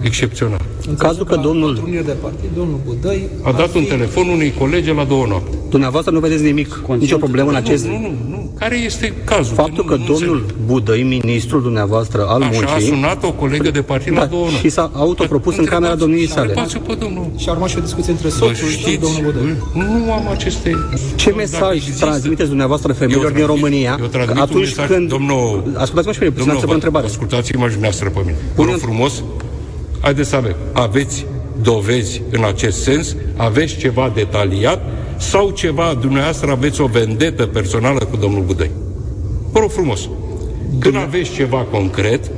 Excepțional. 0.00 0.60
În 0.88 0.94
cazul 0.94 1.24
că 1.24 1.36
domnul... 1.36 1.88
de 2.04 2.16
partid, 2.22 2.50
domnul 2.56 2.80
Budăi... 2.84 3.28
A 3.42 3.52
dat 3.52 3.74
un 3.74 3.84
telefon 3.84 4.28
unui 4.28 4.52
colege 4.58 4.92
la 4.92 5.04
două 5.04 5.26
noapte. 5.26 5.56
Dumneavoastră 5.68 6.12
nu 6.12 6.18
vedeți 6.18 6.42
nimic, 6.42 6.68
Conscient. 6.68 7.00
nicio 7.00 7.16
problemă 7.16 7.50
în 7.50 7.56
acest... 7.56 7.86
Nu, 7.86 7.98
nu, 7.98 8.14
nu. 8.28 8.50
Care 8.58 8.76
este 8.76 9.12
cazul? 9.24 9.54
Faptul 9.54 9.84
că, 9.84 9.96
nu, 9.96 10.04
domnul 10.04 10.44
nu 10.46 10.64
Budăi, 10.66 11.02
ministrul 11.02 11.62
dumneavoastră 11.62 12.26
al 12.28 12.42
Așa 12.42 12.50
muncii... 12.52 12.74
a 12.74 12.78
sunat 12.78 13.24
o 13.24 13.32
colegă 13.32 13.70
de 13.70 13.82
partid 13.82 14.14
da, 14.14 14.20
la 14.20 14.26
două 14.26 14.42
noapte. 14.42 14.60
Și 14.60 14.68
s-a 14.68 14.90
autopropus 14.94 15.56
în 15.56 15.64
camera 15.64 15.94
domniei 15.94 16.28
sale. 16.28 16.54
pe 16.86 16.94
domnul. 16.98 17.30
Și 17.36 17.48
a 17.48 17.52
urmat 17.52 17.68
și 17.68 17.76
o 17.78 17.80
discuție 17.80 18.12
între 18.12 18.28
soțul 18.28 18.68
și 18.68 18.98
domnul 19.00 19.20
Budăi. 19.22 19.54
Nu 19.74 20.12
am 20.12 20.28
aceste... 20.30 20.76
Ce 21.16 21.30
mesaj 21.30 21.82
transmiteți 21.98 22.48
dumneavoastră 22.48 22.92
femeilor 22.92 23.30
din 23.30 23.46
România 23.46 23.98
atunci 24.34 24.74
când... 24.74 25.08
Domnul... 25.08 25.62
Ascultați-mă 25.76 26.12
și 26.12 26.18
pe 26.18 26.24
mine, 26.24 26.36
puțin 26.36 26.60
să 26.60 26.66
vă 26.66 26.72
întrebare. 26.72 27.06
Ascultați-mă 27.06 27.64
și 27.64 27.70
dumneavoastră 27.70 28.10
pe 28.10 28.20
mine. 28.24 28.36
Vă 28.54 28.62
frumos, 28.62 29.22
Haideți 30.00 30.28
să 30.28 30.36
avem. 30.36 30.56
Aveți 30.72 31.26
dovezi 31.62 32.22
în 32.30 32.44
acest 32.44 32.82
sens? 32.82 33.16
Aveți 33.36 33.76
ceva 33.76 34.12
detaliat? 34.14 34.82
Sau 35.16 35.50
ceva, 35.50 35.98
dumneavoastră 36.00 36.50
aveți 36.50 36.80
o 36.80 36.86
vendetă 36.86 37.46
personală 37.46 37.98
cu 37.98 38.16
domnul 38.16 38.42
Budăi? 38.42 38.70
Vă 39.52 39.58
rog 39.58 39.70
frumos. 39.70 40.08
Când 40.78 40.96
aveți 40.96 41.30
ceva 41.30 41.58
concret, 41.58 42.30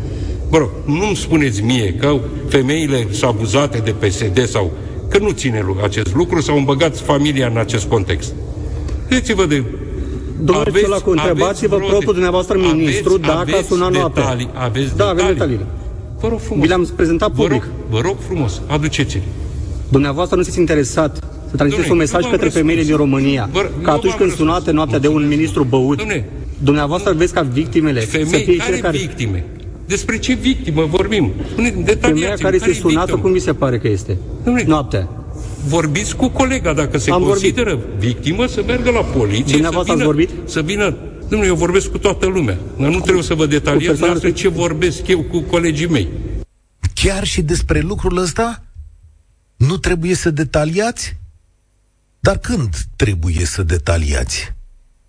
Bă 0.50 0.58
rog, 0.58 0.70
nu-mi 0.84 1.16
spuneți 1.16 1.62
mie 1.62 1.94
că 1.94 2.18
femeile 2.48 3.06
sunt 3.10 3.30
abuzate 3.30 3.78
de 3.78 3.90
PSD 3.90 4.48
sau 4.48 4.70
că 5.08 5.18
nu 5.18 5.30
ține 5.30 5.64
acest 5.82 6.14
lucru 6.14 6.40
sau 6.40 6.56
îmbăgați 6.56 7.02
familia 7.02 7.46
în 7.46 7.56
acest 7.56 7.88
context. 7.88 8.32
Vedeți-vă 9.08 9.46
de 9.46 9.64
Domnule 10.42 10.68
aveți, 10.68 10.84
Ciolacu, 10.84 11.10
întrebați-vă 11.10 11.76
propriul 11.76 12.12
dumneavoastră 12.12 12.58
ministru 12.58 13.12
aveți, 13.22 13.50
dacă 13.50 13.56
a 13.56 13.62
sunat 13.62 13.92
noaptea. 13.92 14.22
Detalii, 14.22 14.50
aveți 14.54 14.96
da, 14.96 15.04
detalii. 15.04 15.22
avem 15.22 15.32
detaliile. 15.32 15.66
Vă 16.20 16.28
rog 16.28 16.40
frumos. 16.40 16.62
Vi 16.62 16.68
le-am 16.68 16.88
prezentat 16.96 17.30
public. 17.32 17.62
Vă 17.62 17.64
rog, 17.64 17.72
vă 17.90 18.00
rog 18.08 18.16
frumos, 18.26 18.60
aduceți-le. 18.66 19.22
Dumneavoastră 19.88 20.36
nu 20.36 20.42
sunteți 20.42 20.60
interesat 20.60 21.16
să 21.50 21.56
transmiteți 21.56 21.90
un 21.90 21.96
mesaj 21.96 22.30
către 22.30 22.48
femeile 22.48 22.82
din 22.82 22.96
România, 22.96 23.48
vă, 23.52 23.70
că 23.82 23.90
atunci 23.90 24.12
când 24.12 24.32
sunate 24.32 24.70
noaptea 24.70 24.98
de 24.98 25.08
un 25.08 25.26
ministru 25.28 25.64
băut, 25.64 25.98
Domne, 25.98 26.28
dumneavoastră 26.58 27.12
veți 27.12 27.32
ca 27.32 27.40
victimele 27.40 28.00
femei 28.00 28.26
să 28.26 28.36
fie 28.36 28.56
care, 28.56 28.76
care 28.76 28.98
victime? 28.98 29.44
Despre 29.86 30.18
ce 30.18 30.34
victimă 30.34 30.84
vorbim? 30.90 31.32
Femeia 32.00 32.34
care 32.38 32.54
este 32.54 32.72
sunată, 32.72 33.00
victimă? 33.00 33.22
cum 33.22 33.32
vi 33.32 33.38
se 33.38 33.52
pare 33.52 33.78
că 33.78 33.88
este? 33.88 34.16
Domnule, 34.44 34.64
noaptea. 34.66 35.08
Vorbiți 35.68 36.16
cu 36.16 36.28
colega 36.28 36.72
dacă 36.72 36.98
se 36.98 37.10
Am 37.10 37.22
consideră 37.22 37.70
vorbit. 37.70 38.08
victimă 38.08 38.46
să 38.46 38.62
meargă 38.66 38.90
la 38.90 39.00
poliție. 39.00 39.52
Dumneavoastră 39.52 39.94
să 39.94 39.98
vină, 39.98 40.08
ați 40.08 40.16
vorbit? 40.16 40.30
Să 40.44 40.60
vină 40.60 40.94
Domnule, 41.30 41.50
eu 41.50 41.56
vorbesc 41.56 41.90
cu 41.90 41.98
toată 41.98 42.26
lumea. 42.26 42.58
Dar 42.78 42.88
nu 42.88 43.00
trebuie 43.00 43.22
să 43.22 43.34
vă 43.34 43.46
detaliez 43.46 43.98
pe... 44.20 44.32
ce 44.32 44.48
vorbesc 44.48 45.06
eu 45.06 45.22
cu 45.22 45.40
colegii 45.40 45.86
mei. 45.86 46.08
Chiar 46.94 47.24
și 47.24 47.42
despre 47.42 47.80
lucrul 47.80 48.16
ăsta? 48.16 48.64
Nu 49.56 49.76
trebuie 49.76 50.14
să 50.14 50.30
detaliați? 50.30 51.16
Dar 52.20 52.38
când 52.38 52.76
trebuie 52.96 53.44
să 53.44 53.62
detaliați? 53.62 54.54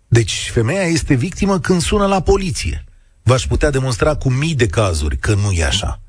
Deci, 0.07 0.49
femeia 0.53 0.83
este 0.83 1.13
victimă 1.13 1.59
când 1.59 1.81
sună 1.81 2.05
la 2.05 2.21
poliție. 2.21 2.83
V-aș 3.23 3.47
putea 3.47 3.69
demonstra 3.69 4.15
cu 4.15 4.29
mii 4.29 4.55
de 4.55 4.67
cazuri 4.67 5.17
că 5.17 5.33
nu 5.33 5.51
e 5.51 5.63
așa. 5.63 6.01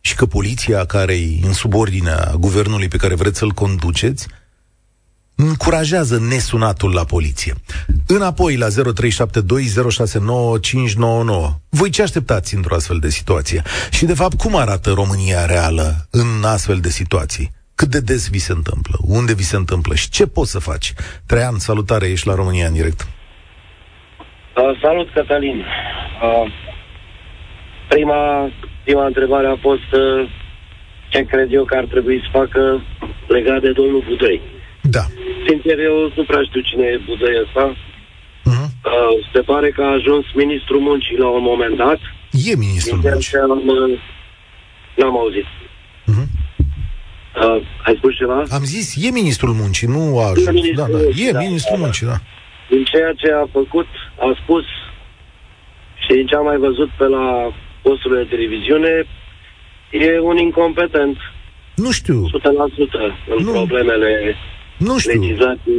Și 0.00 0.14
că 0.14 0.26
poliția 0.26 0.84
care 0.84 1.14
e 1.14 1.46
în 1.46 1.52
subordinea 1.52 2.34
guvernului 2.38 2.88
pe 2.88 2.96
care 2.96 3.14
vreți 3.14 3.38
să-l 3.38 3.50
conduceți 3.50 4.26
încurajează 5.48 6.18
nesunatul 6.28 6.92
la 6.94 7.04
poliție. 7.04 7.54
Înapoi 8.06 8.56
la 8.56 8.66
0372069599. 8.66 8.72
Voi 11.68 11.90
ce 11.90 12.02
așteptați 12.02 12.54
într-o 12.54 12.74
astfel 12.74 12.98
de 12.98 13.08
situație? 13.08 13.62
Și 13.90 14.04
de 14.04 14.14
fapt, 14.14 14.36
cum 14.38 14.56
arată 14.56 14.90
România 14.90 15.46
reală 15.46 16.06
în 16.10 16.44
astfel 16.44 16.78
de 16.80 16.88
situații? 16.88 17.50
Cât 17.74 17.88
de 17.88 18.00
des 18.00 18.30
vi 18.30 18.38
se 18.38 18.52
întâmplă? 18.52 18.96
Unde 19.06 19.34
vi 19.34 19.42
se 19.42 19.56
întâmplă? 19.56 19.94
Și 19.94 20.10
ce 20.10 20.26
poți 20.26 20.50
să 20.50 20.58
faci? 20.58 20.92
Traian, 21.26 21.58
salutare, 21.58 22.06
ești 22.06 22.26
la 22.26 22.34
România 22.34 22.66
în 22.66 22.72
direct. 22.72 23.00
Uh, 23.00 24.78
salut, 24.82 25.12
Cătălin. 25.12 25.58
Uh, 25.58 26.52
prima, 27.88 28.50
prima 28.84 29.06
întrebare 29.06 29.46
a 29.46 29.56
fost 29.60 29.92
uh, 29.92 30.28
ce 31.08 31.24
cred 31.24 31.52
eu 31.52 31.64
că 31.64 31.76
ar 31.76 31.84
trebui 31.84 32.20
să 32.22 32.28
facă 32.32 32.82
legat 33.28 33.60
de 33.60 33.72
domnul 33.72 34.04
Budăi. 34.08 34.40
Da. 34.96 35.04
Sincer, 35.46 35.78
eu 35.78 36.12
nu 36.16 36.24
prea 36.24 36.42
știu 36.48 36.60
cine 36.60 36.84
e 36.84 37.00
Budăi 37.06 37.40
ăsta. 37.44 37.64
Uh-huh. 38.50 38.68
Uh, 38.90 39.14
se 39.32 39.40
pare 39.40 39.68
că 39.70 39.82
a 39.82 39.92
ajuns 39.92 40.24
ministrul 40.34 40.80
muncii 40.80 41.16
la 41.16 41.28
un 41.28 41.42
moment 41.42 41.76
dat. 41.76 42.00
E 42.50 42.56
ministrul 42.56 43.00
muncii. 43.02 43.38
Am, 43.38 43.62
uh, 43.66 44.00
n-am 44.96 45.16
auzit. 45.18 45.48
Uh-huh. 46.10 46.28
Uh, 47.42 47.62
ai 47.86 47.94
spus 47.96 48.16
ceva? 48.16 48.42
Am 48.50 48.64
zis, 48.64 49.04
e 49.04 49.10
ministrul 49.10 49.54
muncii, 49.54 49.88
nu 49.88 50.18
a 50.18 50.24
ajuns. 50.28 50.74
Da, 50.74 50.86
da. 50.86 50.98
E 51.26 51.32
da, 51.32 51.38
ministrul 51.38 51.76
da, 51.78 51.82
muncii, 51.82 52.06
da. 52.06 52.16
Din 52.68 52.84
ceea 52.84 53.12
ce 53.12 53.32
a 53.32 53.46
făcut, 53.52 53.86
a 54.18 54.38
spus 54.42 54.64
și 56.02 56.12
din 56.16 56.26
ce 56.26 56.34
am 56.34 56.44
mai 56.44 56.56
văzut 56.56 56.90
pe 56.98 57.04
la 57.04 57.54
posturile 57.82 58.22
de 58.22 58.28
televiziune, 58.34 59.06
e 59.90 60.20
un 60.20 60.36
incompetent. 60.36 61.16
Nu 61.74 61.90
știu. 61.90 62.26
100% 62.26 62.30
în 63.36 63.44
nu. 63.44 63.52
problemele 63.52 64.36
nu 64.86 64.98
știu. 64.98 65.20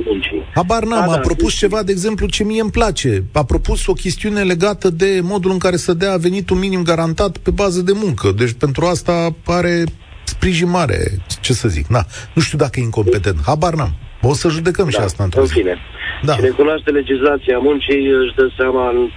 muncii. 0.05 0.43
Habar 0.55 0.83
n-am, 0.83 1.05
da, 1.05 1.11
a 1.11 1.15
da, 1.15 1.19
propus 1.19 1.51
da, 1.51 1.57
ceva, 1.57 1.83
de 1.83 1.91
exemplu, 1.91 2.27
ce 2.27 2.43
mie 2.43 2.61
îmi 2.61 2.71
place. 2.71 3.23
A 3.33 3.43
propus 3.43 3.87
o 3.87 3.93
chestiune 3.93 4.41
legată 4.41 4.89
de 4.89 5.19
modul 5.23 5.51
în 5.51 5.57
care 5.57 5.75
să 5.75 5.93
dea 5.93 6.17
venitul 6.17 6.57
minim 6.57 6.83
garantat 6.83 7.37
pe 7.37 7.51
bază 7.51 7.81
de 7.81 7.91
muncă. 7.95 8.31
Deci 8.31 8.51
pentru 8.51 8.85
asta 8.85 9.35
are 9.45 9.83
sprijin 10.23 10.69
mare, 10.69 10.99
ce 11.41 11.53
să 11.53 11.67
zic. 11.67 11.85
Na, 11.87 12.03
nu 12.33 12.41
știu 12.41 12.57
dacă 12.57 12.79
e 12.79 12.83
incompetent. 12.83 13.37
Habar 13.45 13.73
n-am. 13.73 13.93
O 14.21 14.33
să 14.33 14.49
judecăm 14.49 14.85
da, 14.85 14.91
și 14.91 14.97
asta 14.97 15.23
într-o 15.23 15.45
zi. 15.45 15.53
Fine. 15.53 15.77
Da. 16.23 16.33
Cine 16.33 16.49
cunoaște 16.49 16.89
legislația 16.89 17.57
muncii 17.57 18.01
își 18.21 18.35
dă 18.35 18.45
seama 18.57 18.89
în 18.89 19.09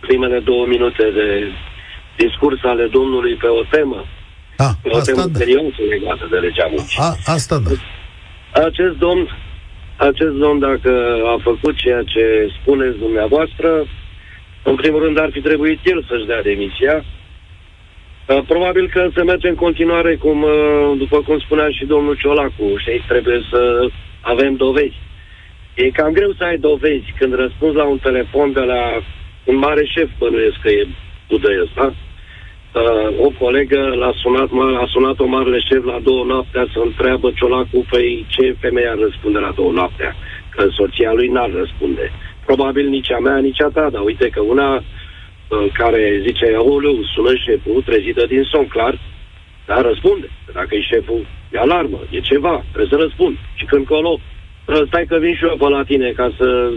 primele 0.00 0.38
două 0.50 0.64
minute 0.66 1.04
de 1.18 1.28
discurs 2.24 2.58
ale 2.62 2.86
domnului 2.96 3.34
pe 3.42 3.46
o 3.60 3.62
temă. 3.70 4.04
A, 4.56 4.68
pe 4.82 4.88
o 4.92 4.96
asta 4.96 5.12
temă 5.12 5.26
da. 5.26 5.38
serioasă 5.38 5.80
legată 5.94 6.24
de 6.30 6.36
legea 6.46 6.66
muncii. 6.74 6.98
A, 7.00 7.08
asta 7.36 7.58
da. 7.58 7.70
Acest 8.52 8.96
domn, 8.98 9.28
acest 9.96 10.34
domn, 10.34 10.58
dacă 10.58 11.22
a 11.24 11.38
făcut 11.42 11.76
ceea 11.76 12.02
ce 12.02 12.48
spuneți 12.60 12.98
dumneavoastră, 12.98 13.86
în 14.62 14.74
primul 14.74 15.02
rând 15.02 15.18
ar 15.18 15.30
fi 15.32 15.40
trebuit 15.40 15.78
el 15.84 16.04
să-și 16.08 16.26
dea 16.26 16.42
demisia. 16.42 17.04
Probabil 18.46 18.88
că 18.88 19.08
se 19.14 19.22
merge 19.22 19.48
în 19.48 19.54
continuare, 19.54 20.16
cum, 20.16 20.46
după 20.96 21.22
cum 21.22 21.38
spunea 21.38 21.68
și 21.70 21.84
domnul 21.84 22.16
Ciolacu, 22.16 22.76
și 22.76 23.02
trebuie 23.08 23.40
să 23.50 23.88
avem 24.20 24.54
dovezi. 24.54 25.04
E 25.74 25.90
cam 25.90 26.12
greu 26.12 26.32
să 26.32 26.44
ai 26.44 26.58
dovezi 26.58 27.14
când 27.18 27.34
răspunzi 27.34 27.76
la 27.76 27.84
un 27.84 27.98
telefon 27.98 28.52
de 28.52 28.60
la 28.60 28.82
un 29.44 29.56
mare 29.56 29.84
șef, 29.84 30.08
bănuiesc 30.18 30.56
că 30.62 30.68
e 30.68 30.86
Budăi 31.28 31.60
ăsta. 31.62 31.94
Uh, 32.76 33.24
o 33.26 33.30
colegă 33.38 33.80
l-a 34.00 34.12
sunat, 34.22 34.48
a 34.82 34.86
sunat 34.88 35.18
o 35.18 35.26
mare 35.26 35.60
șef 35.68 35.84
la 35.84 35.98
două 36.02 36.24
noaptea 36.24 36.66
să 36.72 36.78
întreabă 36.84 37.30
Ciolacu, 37.30 37.86
păi 37.90 38.26
ce 38.28 38.56
femeie 38.60 38.88
ar 38.88 38.98
răspunde 38.98 39.38
la 39.38 39.52
două 39.54 39.72
noaptea? 39.72 40.14
Că 40.50 40.68
soția 40.70 41.12
lui 41.12 41.28
n-ar 41.28 41.50
răspunde. 41.52 42.10
Probabil 42.46 42.88
nici 42.88 43.12
a 43.12 43.18
mea, 43.18 43.36
nici 43.38 43.62
a 43.62 43.68
ta, 43.68 43.90
dar 43.90 44.02
uite 44.02 44.28
că 44.28 44.40
una 44.40 44.74
uh, 44.74 45.66
care 45.72 46.22
zice, 46.26 46.46
aoleu, 46.56 46.96
sună 47.14 47.34
șeful, 47.34 47.82
trezită 47.82 48.26
din 48.26 48.42
somn, 48.42 48.66
clar, 48.66 48.98
dar 49.66 49.80
răspunde. 49.80 50.28
Dacă 50.52 50.74
e 50.74 50.80
șeful, 50.80 51.26
e 51.52 51.58
alarmă, 51.58 52.00
e 52.10 52.20
ceva, 52.20 52.64
trebuie 52.72 52.98
să 52.98 53.04
răspund. 53.04 53.36
Și 53.54 53.64
când 53.64 53.86
colo, 53.86 54.20
stai 54.86 55.04
că 55.08 55.16
vin 55.18 55.34
și 55.34 55.44
eu 55.44 55.56
pe 55.56 55.68
la 55.68 55.82
tine 55.82 56.10
ca 56.10 56.32
să 56.38 56.70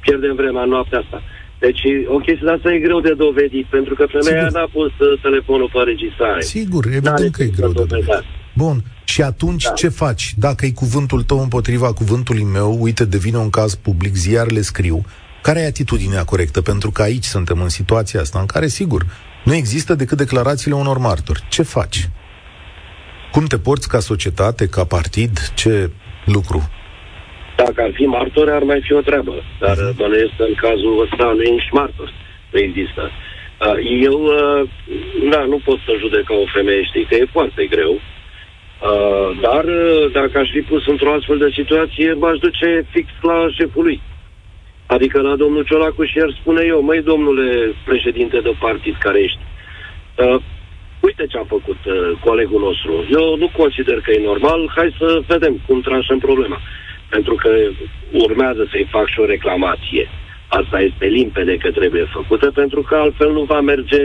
pierdem 0.00 0.34
vremea 0.34 0.62
în 0.62 0.68
noaptea 0.68 0.98
asta. 0.98 1.22
Deci 1.64 1.82
o 2.06 2.18
chestie 2.18 2.46
de 2.46 2.50
asta 2.50 2.72
e 2.72 2.78
greu 2.78 3.00
de 3.00 3.14
dovedit, 3.14 3.66
pentru 3.66 3.94
că 3.94 4.04
femeia 4.06 4.46
Sigur. 4.46 4.60
n-a 4.60 4.68
pus 4.72 4.92
uh, 4.98 5.20
telefonul 5.22 5.70
pe 5.72 5.78
registrare. 5.78 6.42
Sigur, 6.42 6.86
evident 6.86 7.32
că 7.32 7.42
e 7.42 7.46
greu 7.46 7.72
de 7.72 7.84
dovedit. 7.84 8.24
Bun, 8.54 8.76
și 9.04 9.22
atunci 9.22 9.64
da. 9.64 9.70
ce 9.70 9.88
faci? 9.88 10.34
Dacă 10.36 10.66
e 10.66 10.70
cuvântul 10.70 11.22
tău 11.22 11.40
împotriva 11.40 11.92
cuvântului 11.92 12.42
meu, 12.42 12.76
uite, 12.80 13.04
devine 13.04 13.36
un 13.36 13.50
caz 13.50 13.74
public, 13.74 14.14
ziarele 14.14 14.60
scriu, 14.60 15.04
care 15.42 15.60
e 15.60 15.66
atitudinea 15.66 16.24
corectă? 16.24 16.60
Pentru 16.60 16.90
că 16.90 17.02
aici 17.02 17.24
suntem 17.24 17.60
în 17.60 17.68
situația 17.68 18.20
asta 18.20 18.38
în 18.38 18.46
care, 18.46 18.66
sigur, 18.66 19.06
nu 19.44 19.54
există 19.54 19.94
decât 19.94 20.18
declarațiile 20.18 20.76
unor 20.76 20.98
martori. 20.98 21.44
Ce 21.48 21.62
faci? 21.62 22.08
Cum 23.32 23.44
te 23.44 23.58
porți 23.58 23.88
ca 23.88 24.00
societate, 24.00 24.66
ca 24.66 24.84
partid? 24.84 25.38
Ce 25.54 25.90
lucru 26.24 26.70
dacă 27.64 27.82
ar 27.82 27.92
fi 27.92 28.04
martori, 28.04 28.50
ar 28.50 28.62
mai 28.62 28.80
fi 28.86 28.92
o 28.92 29.00
treabă. 29.00 29.34
Dar 29.58 29.76
uh-huh. 29.76 29.96
bănuiesc 29.96 30.36
în 30.36 30.54
cazul 30.54 30.94
ăsta 31.04 31.24
nu 31.36 31.42
e 31.42 31.50
nici 31.50 31.70
martor. 31.80 32.12
Nu 32.52 32.58
există. 32.58 33.02
Uh, 33.66 33.78
eu, 34.08 34.18
uh, 34.22 34.68
da, 35.30 35.44
nu 35.52 35.58
pot 35.64 35.78
să 35.86 35.92
judec 35.98 36.24
ca 36.24 36.34
o 36.34 36.52
femeie, 36.56 36.82
știi 36.82 37.04
că 37.04 37.14
e 37.14 37.36
foarte 37.36 37.66
greu. 37.66 37.92
Uh, 37.94 39.28
dar 39.40 39.64
dacă 40.12 40.38
aș 40.38 40.50
fi 40.50 40.60
pus 40.60 40.86
într-o 40.86 41.12
astfel 41.12 41.38
de 41.38 41.50
situație, 41.58 42.12
m-aș 42.12 42.38
duce 42.38 42.86
fix 42.90 43.08
la 43.20 43.46
șeful 43.58 43.82
lui. 43.82 44.00
Adică 44.86 45.20
la 45.20 45.36
domnul 45.36 45.64
Ciolacu 45.64 46.04
și 46.04 46.18
ar 46.18 46.36
spune 46.40 46.62
eu, 46.66 46.82
măi 46.82 47.02
domnule 47.02 47.74
președinte 47.84 48.40
de 48.40 48.52
partid 48.58 48.96
care 48.98 49.18
ești, 49.20 49.38
uh, 50.16 50.40
uite 51.00 51.26
ce 51.26 51.38
a 51.38 51.44
făcut 51.48 51.80
uh, 51.84 51.94
colegul 52.24 52.60
nostru. 52.60 52.92
Eu 53.10 53.36
nu 53.36 53.50
consider 53.56 54.00
că 54.00 54.10
e 54.10 54.24
normal, 54.24 54.72
hai 54.76 54.94
să 54.98 55.20
vedem 55.26 55.60
cum 55.66 55.80
tranșăm 55.80 56.18
problema 56.18 56.60
pentru 57.14 57.34
că 57.42 57.50
urmează 58.26 58.62
să-i 58.70 58.88
fac 58.94 59.06
și 59.12 59.20
o 59.20 59.30
reclamație. 59.34 60.04
Asta 60.60 60.78
este 60.88 61.06
limpede 61.18 61.54
că 61.62 61.70
trebuie 61.70 62.04
făcută, 62.18 62.46
pentru 62.60 62.80
că 62.82 62.94
altfel 62.94 63.30
nu 63.32 63.42
va 63.52 63.60
merge 63.60 64.02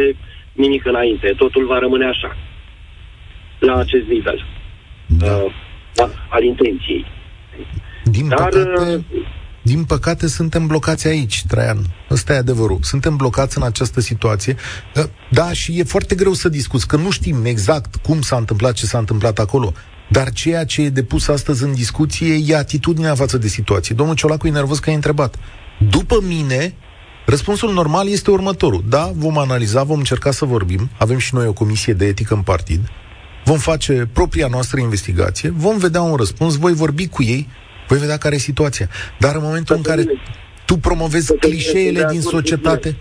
nimic 0.63 0.85
înainte. 0.85 1.27
Totul 1.37 1.65
va 1.65 1.79
rămâne 1.79 2.05
așa, 2.13 2.31
la 3.59 3.75
acest 3.75 4.07
nivel, 4.15 4.39
da. 5.05 5.35
uh, 5.35 6.09
al 6.29 6.43
intenției. 6.43 7.05
Din 8.03 8.27
Dar, 8.27 8.37
păcate, 8.37 8.95
uh, 8.95 9.23
din 9.61 9.83
păcate, 9.83 10.27
suntem 10.27 10.67
blocați 10.67 11.07
aici, 11.07 11.43
Traian. 11.47 11.77
Ăsta 12.11 12.33
e 12.33 12.37
adevărul. 12.37 12.79
Suntem 12.81 13.15
blocați 13.15 13.57
în 13.57 13.63
această 13.63 13.99
situație. 13.99 14.55
Uh, 14.95 15.03
da, 15.29 15.53
și 15.53 15.79
e 15.79 15.83
foarte 15.83 16.15
greu 16.15 16.33
să 16.33 16.49
discuți, 16.49 16.87
că 16.87 16.95
nu 16.95 17.11
știm 17.11 17.45
exact 17.45 17.95
cum 17.95 18.21
s-a 18.21 18.37
întâmplat, 18.37 18.73
ce 18.73 18.85
s-a 18.85 18.97
întâmplat 18.97 19.39
acolo. 19.39 19.73
Dar 20.07 20.29
ceea 20.29 20.65
ce 20.65 20.81
e 20.81 20.89
depus 20.89 21.27
astăzi 21.27 21.63
în 21.63 21.73
discuție 21.73 22.35
e 22.45 22.55
atitudinea 22.55 23.15
față 23.15 23.37
de 23.37 23.47
situație. 23.47 23.95
Domnul 23.95 24.15
Ciolacu 24.15 24.47
e 24.47 24.51
nervos 24.51 24.79
că 24.79 24.89
e 24.89 24.93
întrebat. 24.93 25.35
După 25.89 26.19
mine, 26.27 26.73
Răspunsul 27.29 27.73
normal 27.73 28.07
este 28.09 28.31
următorul. 28.31 28.81
Da, 28.89 29.11
vom 29.15 29.37
analiza, 29.37 29.83
vom 29.83 29.97
încerca 29.97 30.31
să 30.31 30.45
vorbim, 30.45 30.89
avem 30.99 31.17
și 31.17 31.35
noi 31.35 31.47
o 31.47 31.53
comisie 31.53 31.93
de 31.93 32.05
etică 32.05 32.33
în 32.33 32.41
partid, 32.41 32.79
vom 33.43 33.57
face 33.57 34.09
propria 34.13 34.47
noastră 34.47 34.79
investigație, 34.79 35.49
vom 35.53 35.77
vedea 35.77 36.01
un 36.01 36.15
răspuns, 36.15 36.57
voi 36.57 36.73
vorbi 36.73 37.07
cu 37.07 37.23
ei, 37.23 37.47
voi 37.87 37.97
vedea 37.97 38.17
care 38.17 38.35
e 38.35 38.37
situația. 38.51 38.87
Dar 39.19 39.35
în 39.35 39.41
momentul 39.43 39.75
în 39.75 39.81
care 39.81 40.03
tu 40.65 40.75
promovezi 40.77 41.37
clișeele 41.37 42.07
din 42.11 42.21
societate... 42.21 42.95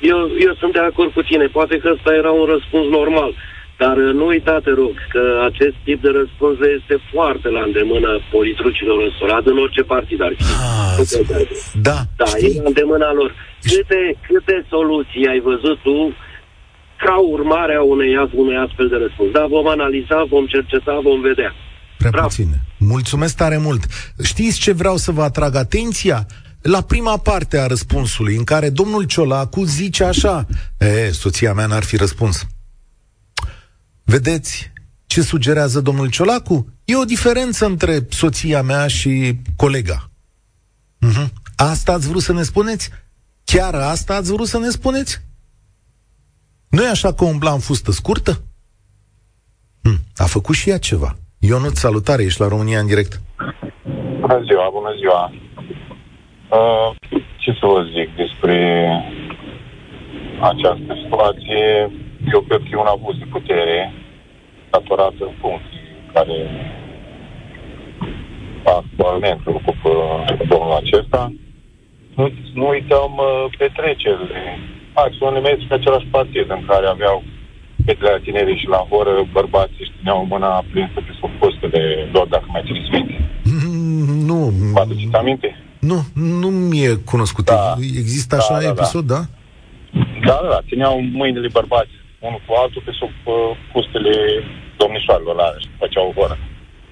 Eu, 0.00 0.18
eu 0.46 0.54
sunt 0.60 0.72
de 0.72 0.78
acord 0.78 1.12
cu 1.12 1.22
tine. 1.22 1.46
Poate 1.46 1.78
că 1.78 1.88
ăsta 1.96 2.14
era 2.14 2.30
un 2.30 2.46
răspuns 2.54 2.86
normal. 2.98 3.34
Dar 3.82 3.96
uh, 3.96 4.12
nu 4.18 4.24
uita, 4.26 4.54
te 4.66 4.72
rog, 4.82 4.94
că 5.14 5.22
acest 5.50 5.76
tip 5.86 5.98
de 6.06 6.10
răspuns 6.20 6.56
este 6.78 6.96
foarte 7.12 7.48
la 7.56 7.62
îndemână 7.68 8.10
politrucilor 8.34 8.98
însurat 9.08 9.44
în 9.52 9.58
orice 9.64 9.82
partid 9.94 10.20
ar 10.28 10.32
fi. 10.36 10.42
Ah, 10.42 10.96
da, 11.88 11.98
da 12.20 12.24
știi? 12.24 12.56
e 12.56 12.62
la 12.62 12.68
îndemâna 12.72 13.10
lor. 13.18 13.30
Câte, 13.70 14.00
câte 14.28 14.56
soluții 14.74 15.26
ai 15.32 15.40
văzut 15.50 15.78
tu 15.86 15.98
ca 17.04 17.16
urmare 17.36 17.74
a 17.80 17.82
unei, 17.94 18.12
unei 18.44 18.58
astfel 18.64 18.88
de 18.88 18.96
răspuns? 19.04 19.30
Da, 19.38 19.44
vom 19.56 19.66
analiza, 19.68 20.18
vom 20.34 20.46
cerceta, 20.46 20.94
vom 21.08 21.20
vedea. 21.20 21.50
Prea 21.98 22.10
Bravo. 22.10 22.26
puțin. 22.26 22.50
Mulțumesc 22.78 23.36
tare 23.36 23.58
mult. 23.66 23.82
Știți 24.22 24.60
ce 24.64 24.72
vreau 24.72 24.96
să 24.96 25.10
vă 25.12 25.22
atrag 25.22 25.54
atenția? 25.54 26.26
La 26.62 26.80
prima 26.80 27.16
parte 27.16 27.58
a 27.58 27.66
răspunsului, 27.66 28.34
în 28.36 28.44
care 28.44 28.68
domnul 28.70 29.04
Ciolacu 29.04 29.62
zice 29.64 30.04
așa, 30.04 30.46
e, 30.78 31.10
soția 31.10 31.52
mea 31.52 31.66
n-ar 31.66 31.82
fi 31.82 31.96
răspuns. 31.96 32.46
Vedeți 34.14 34.72
ce 35.06 35.20
sugerează 35.20 35.80
domnul 35.80 36.10
Ciolacu? 36.10 36.66
E 36.84 36.96
o 36.96 37.04
diferență 37.04 37.66
între 37.66 37.98
soția 38.08 38.62
mea 38.62 38.86
și 38.86 39.34
colega. 39.56 40.10
Uh-huh. 41.06 41.28
Asta 41.56 41.92
ați 41.92 42.08
vrut 42.08 42.22
să 42.22 42.32
ne 42.32 42.42
spuneți? 42.42 42.90
Chiar 43.44 43.74
asta 43.74 44.14
ați 44.14 44.32
vrut 44.32 44.46
să 44.46 44.58
ne 44.58 44.68
spuneți? 44.68 45.20
nu 46.68 46.82
e 46.82 46.88
așa 46.88 47.12
că 47.12 47.24
umbla 47.24 47.50
în 47.50 47.58
fustă 47.58 47.90
scurtă? 47.90 48.32
Hm, 49.82 49.98
a 50.16 50.24
făcut 50.24 50.54
și 50.54 50.70
ea 50.70 50.78
ceva. 50.78 51.10
Ionut, 51.38 51.76
salutare, 51.76 52.22
ești 52.22 52.40
la 52.40 52.48
România 52.48 52.78
în 52.80 52.86
direct. 52.86 53.20
Bună 54.20 54.42
ziua, 54.44 54.68
bună 54.72 54.92
ziua. 54.98 55.32
Uh, 56.58 56.96
ce 57.36 57.50
să 57.50 57.66
vă 57.66 57.82
zic 57.82 58.16
despre 58.16 58.56
această 60.40 60.92
situație? 61.02 61.90
Eu 62.32 62.40
cred 62.40 62.60
că 62.60 62.68
e 62.70 62.76
un 62.76 62.92
abuz 62.94 63.16
de 63.18 63.24
putere 63.30 63.92
datorată 64.70 65.22
în 65.24 65.34
funcții 65.40 65.80
care 66.12 66.38
actualmente 68.64 69.50
ocupă 69.50 69.90
domnul 70.48 70.72
acesta. 70.82 71.32
Nu, 72.14 72.32
nu 72.54 72.68
uităm 72.68 73.12
uh, 73.16 73.44
petrecerile. 73.58 74.42
Acțiunile 74.92 75.40
mele 75.40 75.64
pe 75.68 75.74
același 75.74 76.06
partid 76.06 76.50
în 76.50 76.62
care 76.66 76.86
aveau 76.86 77.22
fetele 77.84 78.20
tinerii 78.22 78.58
și 78.58 78.68
la 78.68 78.86
horă 78.90 79.28
bărbații 79.32 79.84
și 79.84 79.92
țineau 79.98 80.24
mâna 80.24 80.64
prinsă 80.70 80.98
pe 81.06 81.12
sub 81.20 81.70
de 81.70 82.08
lor, 82.12 82.26
dacă 82.26 82.44
mai 82.48 82.62
țineți 82.66 82.90
minte. 82.90 83.30
Mm, 83.44 84.24
nu. 84.30 84.38
Vă 84.72 84.80
aduceți 84.80 85.14
aminte? 85.14 85.56
Nu, 85.80 85.98
nu 86.14 86.48
mi-e 86.48 86.94
cunoscut. 87.04 87.44
Da. 87.44 87.74
Există 87.78 88.36
așa 88.36 88.54
da, 88.54 88.60
da, 88.60 88.68
episod, 88.68 89.04
da? 89.04 89.20
Da, 90.26 90.38
da, 90.42 90.48
da. 90.48 90.58
Țineau 90.68 91.00
mâinile 91.00 91.48
bărbați 91.52 91.90
unul 92.18 92.40
cu 92.46 92.52
altul 92.62 92.82
pe 92.84 92.92
sub 93.00 93.12
uh, 93.24 93.34
pustele 93.72 94.14
domnișoarelor 94.76 95.34
la 95.34 95.48
și 95.62 95.68
făceau 95.78 96.08
o 96.08 96.20
horă. 96.20 96.38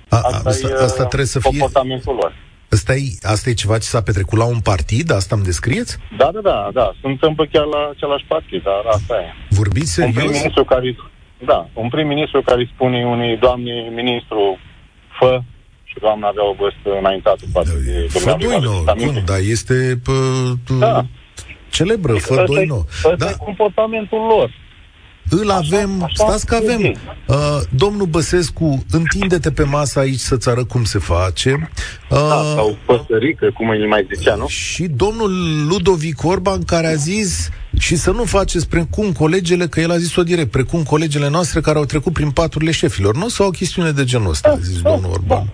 A, 0.09 0.17
asta, 0.17 0.49
asta, 0.49 0.69
e, 0.69 0.85
asta 0.89 1.05
trebuie 1.05 1.35
să 1.37 1.41
fie... 1.41 1.51
Comportamentul 1.51 2.15
lor. 2.15 2.33
Asta 2.71 2.95
e, 2.95 3.07
asta 3.23 3.51
e 3.51 3.63
ceva 3.63 3.79
ce 3.79 3.93
s-a 3.93 4.03
petrecut 4.03 4.39
la 4.39 4.45
un 4.45 4.61
partid? 4.61 5.11
Asta 5.11 5.35
îmi 5.37 5.45
descrieți? 5.45 5.97
Da, 6.17 6.31
da, 6.35 6.41
da, 6.41 6.71
da. 6.73 6.93
Se 7.01 7.07
întâmplă 7.07 7.47
chiar 7.53 7.65
la 7.65 7.91
același 7.95 8.25
partid, 8.29 8.63
dar 8.63 8.83
asta 8.87 9.15
e. 9.25 9.29
Vorbiți 9.49 9.93
serios? 9.93 10.15
Un 10.15 10.21
prim-ministru 10.23 10.65
care, 10.65 10.97
da, 11.51 11.69
un 11.73 11.89
prim-ministru 11.89 12.43
care 12.43 12.71
spune 12.75 13.07
unui 13.07 13.37
doamne 13.37 13.75
ministru 14.01 14.59
fă 15.19 15.41
și 15.85 15.97
doamna 16.01 16.29
avea 16.29 16.47
o 16.49 16.55
vârstă 16.59 16.89
înaintată 16.99 17.45
față 17.53 17.73
da, 17.73 17.79
de 17.91 18.07
Fădoino, 18.09 18.73
cum, 18.85 19.23
da, 19.25 19.37
este 19.37 20.01
pă, 20.05 20.13
da. 20.79 21.05
celebră, 21.71 22.13
Fădoino. 22.15 22.85
Ăsta 23.05 23.15
da. 23.17 23.29
e 23.29 23.45
comportamentul 23.45 24.19
lor. 24.19 24.51
Îl 25.31 25.51
avem, 25.51 26.03
așa, 26.03 26.25
stați 26.25 26.47
că 26.47 26.55
avem. 26.55 26.81
Uh, 27.27 27.37
domnul 27.71 28.07
Băsescu, 28.07 28.85
întinde-te 28.91 29.51
pe 29.51 29.63
masă 29.63 29.99
aici 29.99 30.19
să-ți 30.19 30.49
arăt 30.49 30.69
cum 30.69 30.85
se 30.85 30.99
face. 30.99 31.71
Uh, 32.11 32.19
da, 32.19 32.43
sau 32.55 32.77
păsărică, 32.87 33.51
cum 33.55 33.69
îi 33.69 33.87
mai 33.87 34.07
zicea, 34.15 34.35
nu? 34.35 34.47
Și 34.47 34.87
domnul 34.87 35.31
Ludovic 35.69 36.25
Orban, 36.25 36.63
care 36.63 36.87
a 36.87 36.95
zis 36.95 37.51
și 37.79 37.97
să 37.97 38.11
nu 38.11 38.25
faceți 38.25 38.69
precum 38.69 39.13
colegele, 39.13 39.67
că 39.67 39.81
el 39.81 39.91
a 39.91 39.97
zis-o 39.97 40.23
direct, 40.23 40.51
precum 40.51 40.83
colegele 40.83 41.29
noastre 41.31 41.61
care 41.61 41.79
au 41.79 41.85
trecut 41.85 42.13
prin 42.13 42.31
paturile 42.31 42.71
șefilor, 42.71 43.17
nu? 43.17 43.29
Sau 43.29 43.47
o 43.47 43.51
chestiune 43.51 43.91
de 43.91 44.05
genul 44.05 44.31
ăsta, 44.31 44.49
da, 44.49 44.55
a 44.55 44.59
zis 44.59 44.81
da, 44.81 44.91
domnul 44.91 45.11
Orban. 45.11 45.45
Da. 45.45 45.53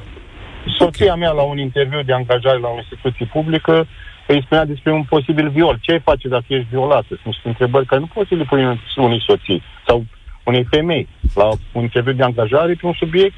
Soția 0.79 1.07
okay. 1.07 1.19
mea, 1.19 1.31
la 1.31 1.43
un 1.43 1.59
interviu 1.59 2.03
de 2.03 2.13
angajare 2.13 2.59
la 2.59 2.69
o 2.69 2.77
instituție 2.77 3.31
publică, 3.33 3.87
îi 4.35 4.43
spunea 4.45 4.65
despre 4.65 4.93
un 4.93 5.03
posibil 5.03 5.49
viol. 5.49 5.79
Ce 5.81 5.93
ai 5.93 6.01
face 6.01 6.29
dacă 6.29 6.45
ești 6.49 6.67
violată? 6.71 7.07
Sunt 7.09 7.25
niște 7.25 7.49
întrebări 7.49 7.87
care 7.87 8.01
nu 8.01 8.07
poți 8.07 8.29
să 8.29 8.35
le 8.35 8.45
pui 8.45 8.79
unei 8.97 9.23
soții 9.27 9.63
sau 9.87 10.05
unei 10.45 10.65
femei 10.71 11.09
la 11.35 11.49
un 11.73 11.83
interviu 11.83 12.13
de 12.13 12.23
angajare 12.23 12.75
pe 12.75 12.87
un 12.87 12.93
subiect 12.93 13.35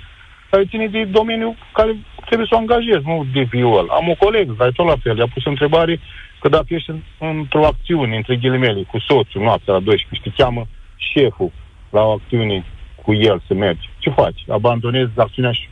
care 0.51 0.67
ține 0.67 0.87
de 0.87 1.05
domeniul 1.05 1.55
care 1.73 1.97
trebuie 2.27 2.47
să 2.51 2.55
o 2.55 2.59
angajezi, 2.59 3.07
nu 3.07 3.27
de 3.33 3.43
viol. 3.43 3.89
Am 3.91 4.09
o 4.09 4.15
colegă 4.25 4.53
care 4.59 4.71
tot 4.71 4.87
la 4.87 4.97
fel, 5.03 5.19
i-a 5.19 5.35
pus 5.35 5.45
întrebare 5.45 6.01
că 6.41 6.49
dacă 6.49 6.67
ești 6.69 6.91
într-o 7.19 7.67
acțiune, 7.67 8.17
între 8.17 8.37
ghilimele, 8.37 8.83
cu 8.83 8.99
soțul 8.99 9.43
noaptea 9.43 9.73
la 9.73 9.81
12, 9.81 10.09
și 10.13 10.21
te 10.23 10.43
cheamă 10.43 10.67
șeful 10.97 11.51
la 11.91 12.03
o 12.03 12.11
acțiune 12.11 12.65
cu 13.03 13.13
el 13.13 13.43
să 13.47 13.55
mergi, 13.55 13.89
ce 13.99 14.11
faci? 14.11 14.45
Abandonezi 14.49 15.11
acțiunea 15.17 15.53
și 15.53 15.69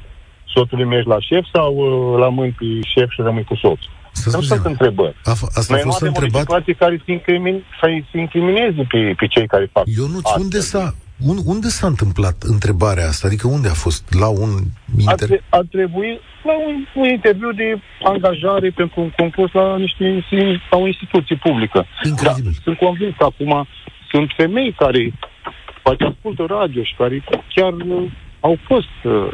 soțului 0.54 0.84
mergi 0.84 1.08
la 1.08 1.20
șef 1.20 1.44
sau 1.52 1.74
uh, 1.74 2.18
la 2.18 2.28
mâini 2.28 2.56
pe 2.58 2.64
șef 2.86 3.10
și 3.10 3.20
rămâi 3.20 3.44
cu 3.44 3.54
soțul? 3.54 3.90
Nu 4.30 4.40
sunt 4.40 4.64
întrebări. 4.64 5.16
A, 5.24 5.30
asta 5.30 5.66
Noi 5.68 5.80
a 5.80 5.84
fost 5.84 6.00
întrebat? 6.00 6.40
situație 6.40 6.72
care 6.72 7.02
să, 7.04 7.12
incrimin, 7.12 7.64
să 7.80 8.18
incrimineze 8.18 8.82
pe, 8.88 9.14
pe 9.16 9.26
cei 9.26 9.46
care 9.46 9.70
fac 9.72 9.84
Eu 9.96 10.06
nu 10.06 10.20
unde 10.38 10.60
s-a, 10.60 10.94
un, 11.26 11.36
unde 11.44 11.68
s-a 11.68 11.86
întâmplat 11.86 12.42
întrebarea 12.42 13.06
asta? 13.08 13.26
Adică 13.26 13.48
unde 13.48 13.68
a 13.68 13.74
fost? 13.74 14.14
La 14.14 14.28
un 14.28 14.50
inter... 14.98 15.28
A, 15.48 15.56
a 15.56 15.60
trebuit 15.70 16.20
la 16.42 16.52
un, 16.52 16.86
un 16.94 17.08
interviu 17.08 17.52
de 17.52 17.80
angajare 18.02 18.70
pentru 18.70 19.00
un 19.00 19.10
concurs 19.16 19.52
la 19.52 19.76
niște 19.76 20.24
la 20.70 20.76
o 20.76 20.86
instituție 20.86 21.36
publică. 21.36 21.86
Incredibil. 22.04 22.52
Da, 22.54 22.60
sunt 22.62 22.76
convins 22.76 23.14
că 23.18 23.24
acum 23.24 23.66
sunt 24.10 24.32
femei 24.36 24.72
care 24.72 25.12
poate 25.82 26.04
ascultă 26.04 26.44
radio 26.48 26.82
și 26.82 26.94
care 26.98 27.24
chiar 27.54 27.72
uh, 27.72 28.10
au 28.40 28.58
fost 28.66 28.94
uh, 29.04 29.28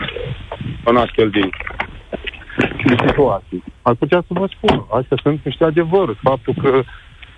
în 0.85 0.97
astfel 0.97 1.31
de 1.31 1.41
de 2.87 2.97
situații. 3.07 3.65
Ar 3.83 3.95
putea 3.95 4.25
să 4.27 4.33
vă 4.41 4.47
spun. 4.57 4.85
Astea 4.91 5.19
sunt 5.23 5.41
niște 5.45 5.65
adevăruri. 5.65 6.19
Faptul 6.23 6.55
că 6.63 6.73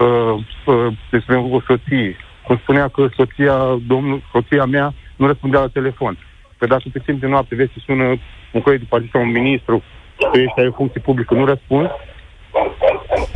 uh, 0.04 0.44
uh, 0.66 0.92
despre 1.10 1.36
o 1.36 1.60
soție, 1.60 2.16
cum 2.46 2.56
spunea 2.62 2.88
că 2.88 3.08
soția, 3.16 3.56
domnul, 3.86 4.22
soția 4.32 4.64
mea 4.64 4.94
nu 5.16 5.26
răspundea 5.26 5.60
la 5.60 5.68
telefon. 5.68 6.18
Pe 6.58 6.66
dacă 6.66 6.82
pe 6.92 7.02
timp 7.04 7.20
de 7.20 7.26
noapte 7.26 7.54
vezi 7.54 7.72
să 7.72 7.78
sună 7.84 8.04
un 8.52 8.60
coleg 8.60 8.78
de 8.78 8.86
partid 8.88 9.10
sau 9.10 9.22
un 9.22 9.30
ministru, 9.30 9.82
că 10.32 10.38
ești 10.38 10.60
ai 10.60 10.66
o 10.66 10.72
funcție 10.72 11.00
publică, 11.00 11.34
nu 11.34 11.44
răspunzi, 11.44 11.90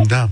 da. 0.06 0.26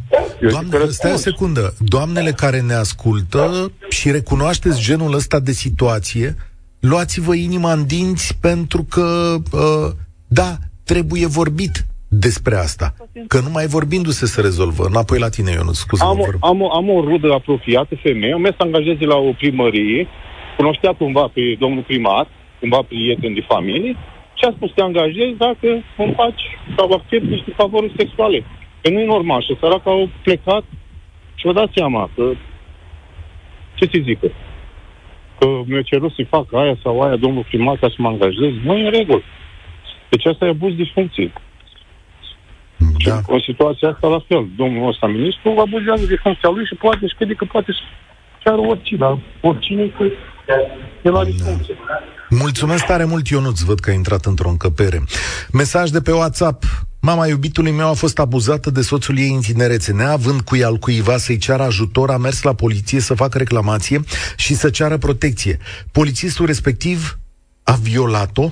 Doamne, 0.51 0.87
stai 0.89 1.13
o 1.13 1.17
secundă. 1.17 1.75
Doamnele 1.79 2.33
care 2.33 2.61
ne 2.61 2.75
ascultă 2.75 3.73
și 3.89 4.11
recunoașteți 4.11 4.83
genul 4.83 5.15
ăsta 5.15 5.41
de 5.41 5.53
situație, 5.53 6.37
luați-vă 6.81 7.35
inima 7.35 7.73
în 7.73 7.87
dinți 7.87 8.37
pentru 8.41 8.83
că, 8.83 9.35
uh, 9.53 9.91
da, 10.27 10.57
trebuie 10.85 11.27
vorbit 11.27 11.87
despre 12.09 12.55
asta. 12.55 12.95
Că 13.27 13.39
numai 13.41 13.67
vorbindu-se 13.67 14.27
se 14.27 14.41
rezolvă. 14.41 14.85
Înapoi 14.85 15.19
la 15.19 15.29
tine, 15.29 15.53
eu 15.57 15.65
nu 15.65 15.73
scuze 15.73 16.05
am, 16.05 16.37
am, 16.41 16.73
am 16.73 16.89
o 16.89 17.01
rudă 17.01 17.33
apropiată, 17.33 17.95
femeie, 18.03 18.33
am 18.33 18.41
mers 18.41 18.57
să 18.57 18.63
angajeze 18.63 19.05
la 19.05 19.17
o 19.17 19.33
primărie, 19.33 20.07
cunoștea 20.57 20.93
cumva 20.93 21.31
pe 21.35 21.57
domnul 21.59 21.83
primar, 21.83 22.29
cumva 22.61 22.81
prieten 22.89 23.35
de 23.35 23.45
familie, 23.49 23.97
și 24.43 24.49
a 24.49 24.53
spus, 24.57 24.71
te 24.75 24.83
angajezi 24.83 25.37
dacă 25.37 25.69
îmi 25.97 26.15
faci 26.17 26.43
sau 26.77 26.93
accept 26.93 27.25
niște 27.25 27.53
favoruri 27.57 27.95
sexuale. 27.97 28.45
Că 28.81 28.91
nu 28.91 29.01
e 29.01 29.05
normal. 29.05 29.43
Și 29.43 29.57
săraca 29.61 29.91
au 29.91 30.09
plecat 30.23 30.65
și 31.35 31.47
vă 31.47 31.53
dați 31.53 31.73
seama 31.75 32.11
că 32.15 32.33
ce 33.75 33.85
să 33.93 33.99
zică? 34.05 34.31
Că 35.39 35.47
mi-a 35.67 35.83
cerut 35.83 36.13
să 36.13 36.23
fac 36.29 36.55
aia 36.55 36.77
sau 36.83 37.01
aia 37.01 37.17
domnul 37.17 37.47
primar 37.49 37.77
ca 37.77 37.89
să 37.89 37.95
mă 37.99 38.09
angajez. 38.09 38.53
Nu 38.65 38.77
e 38.77 38.85
în 38.85 38.91
regulă. 38.91 39.23
Deci 40.13 40.27
asta 40.27 40.45
e 40.45 40.49
abuz 40.49 40.75
de 40.77 40.91
funcție. 40.95 41.33
Da. 42.77 42.87
Și 42.99 43.09
în 43.27 43.41
situația 43.49 43.89
asta 43.89 44.07
la 44.09 44.21
fel. 44.29 44.45
Domnul 44.57 44.89
ăsta 44.89 45.07
ministru 45.07 45.49
abuzează 45.67 46.05
de 46.07 46.17
funcția 46.23 46.49
lui 46.49 46.65
și 46.67 46.75
poate 46.75 47.07
și 47.07 47.15
crede 47.15 47.35
că 47.35 47.45
poate 47.45 47.73
să 47.73 47.83
chiar 48.45 48.59
oricine, 48.59 48.99
dar 48.99 49.19
oricine 49.41 49.87
că 49.97 50.05
el 51.03 51.17
are 51.17 51.33
da. 51.39 51.45
funcție. 51.45 51.75
Mulțumesc 52.29 52.85
tare 52.87 53.05
mult, 53.05 53.29
Ionuț, 53.29 53.61
văd 53.61 53.79
că 53.81 53.91
a 53.91 53.93
intrat 53.93 54.25
într-o 54.25 54.49
încăpere. 54.49 55.03
Mesaj 55.53 55.91
de 55.91 56.01
pe 56.01 56.13
WhatsApp. 56.13 56.65
Mama 57.01 57.27
iubitului 57.27 57.73
meu 57.73 57.89
a 57.89 57.93
fost 57.93 58.19
abuzată 58.19 58.71
de 58.71 58.83
soțul 58.83 59.19
ei 59.19 59.33
în 59.35 59.41
tinerețe. 59.41 59.93
Neavând 59.93 60.41
cui 60.41 60.65
al 60.65 60.77
cuiva 60.77 61.17
să-i 61.17 61.39
ceară 61.39 61.63
ajutor, 61.63 62.11
a 62.11 62.17
mers 62.17 62.43
la 62.43 62.55
poliție 62.55 63.01
să 63.01 63.15
facă 63.15 63.39
reclamație 63.39 64.01
și 64.37 64.55
să 64.55 64.71
ceară 64.71 64.97
protecție. 64.97 65.59
Polițistul 65.93 66.47
respectiv 66.47 67.19
a 67.63 67.73
violat-o 67.73 68.51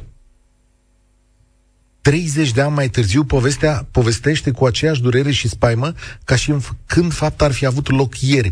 30 2.00 2.52
de 2.52 2.60
ani 2.60 2.74
mai 2.74 2.88
târziu, 2.88 3.24
povestea 3.24 3.86
povestește 3.90 4.50
cu 4.50 4.64
aceeași 4.64 5.02
durere 5.02 5.30
și 5.30 5.48
spaimă 5.48 5.92
ca 6.24 6.36
și 6.36 6.54
când 6.86 7.12
fapt 7.12 7.42
ar 7.42 7.52
fi 7.52 7.66
avut 7.66 7.90
loc 7.90 8.20
ieri. 8.20 8.50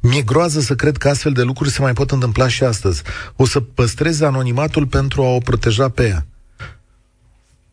Mi-e 0.00 0.22
groază 0.22 0.60
să 0.60 0.74
cred 0.74 0.96
că 0.96 1.08
astfel 1.08 1.32
de 1.32 1.42
lucruri 1.42 1.70
se 1.70 1.82
mai 1.82 1.92
pot 1.92 2.10
întâmpla 2.10 2.48
și 2.48 2.64
astăzi. 2.64 3.02
O 3.36 3.46
să 3.46 3.60
păstrez 3.60 4.20
anonimatul 4.20 4.86
pentru 4.86 5.22
a 5.22 5.26
o 5.26 5.38
proteja 5.38 5.88
pe 5.88 6.06
ea. 6.06 6.26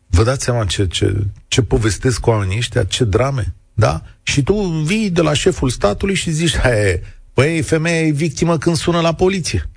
Vă 0.06 0.24
dați 0.24 0.44
seama 0.44 0.64
ce, 0.64 0.86
ce, 0.86 1.26
ce 1.48 1.62
povestesc 1.62 2.20
cu 2.20 2.30
oamenii 2.30 2.56
ăștia, 2.56 2.84
ce 2.84 3.04
drame, 3.04 3.54
da? 3.74 4.02
Și 4.22 4.42
tu 4.42 4.54
vii 4.62 5.10
de 5.10 5.20
la 5.20 5.32
șeful 5.32 5.70
statului 5.70 6.14
și 6.14 6.30
zici, 6.30 6.56
hai, 6.56 7.00
păi, 7.32 7.62
femeia 7.62 8.00
e 8.00 8.10
victimă 8.10 8.58
când 8.58 8.76
sună 8.76 9.00
la 9.00 9.14
poliție. 9.14 9.70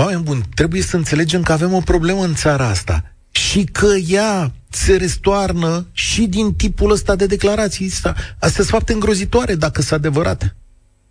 Oameni 0.00 0.22
buni, 0.22 0.42
trebuie 0.54 0.82
să 0.82 0.96
înțelegem 0.96 1.42
că 1.42 1.52
avem 1.52 1.72
o 1.72 1.80
problemă 1.80 2.22
în 2.24 2.34
țara 2.34 2.66
asta 2.66 3.02
și 3.30 3.64
că 3.64 3.86
ea 4.08 4.50
se 4.68 4.96
restoarnă 4.96 5.86
și 5.92 6.26
din 6.26 6.54
tipul 6.54 6.90
ăsta 6.90 7.16
de 7.16 7.26
declarații. 7.26 7.90
Astea 7.94 8.48
sunt 8.48 8.66
fapte 8.66 8.92
îngrozitoare, 8.92 9.54
dacă 9.54 9.80
sunt 9.80 9.98
adevărate. 9.98 10.56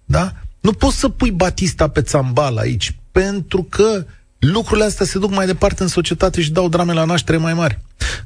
Da? 0.06 0.32
Nu 0.62 0.72
poți 0.72 1.00
să 1.00 1.10
pui 1.10 1.32
Batista 1.32 1.88
pe 1.88 2.02
țambal 2.02 2.58
aici, 2.58 2.96
pentru 3.12 3.64
că 3.70 4.06
lucrurile 4.40 4.86
astea 4.86 5.06
se 5.06 5.20
duc 5.20 5.32
mai 5.36 5.46
departe 5.46 5.84
în 5.84 5.90
societate 5.90 6.42
și 6.42 6.52
dau 6.52 6.70
drame 6.70 6.94
la 6.94 7.04
naștere 7.04 7.38
mai 7.38 7.54
mari. 7.54 7.80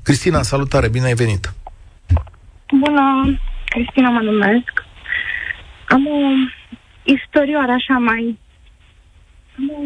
Cristina, 0.03 0.41
salutare, 0.41 0.89
bine 0.89 1.05
ai 1.05 1.13
venit! 1.13 1.53
Bună, 2.79 3.39
Cristina 3.65 4.09
mă 4.09 4.19
numesc. 4.19 4.71
Am 5.87 6.07
o 6.07 6.19
istorioară 7.03 7.71
așa 7.71 7.97
mai 7.97 8.41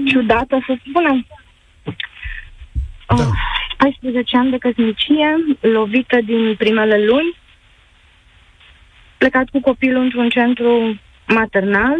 ciudată, 0.05 0.63
să 0.65 0.77
spunem. 0.89 1.25
Da. 3.07 3.29
14 3.77 4.37
ani 4.37 4.49
de 4.49 4.57
căsnicie, 4.57 5.35
lovită 5.59 6.17
din 6.25 6.55
primele 6.57 7.05
luni, 7.05 7.35
plecat 9.17 9.49
cu 9.49 9.59
copilul 9.59 10.03
într-un 10.03 10.29
centru 10.29 10.99
maternal, 11.27 11.97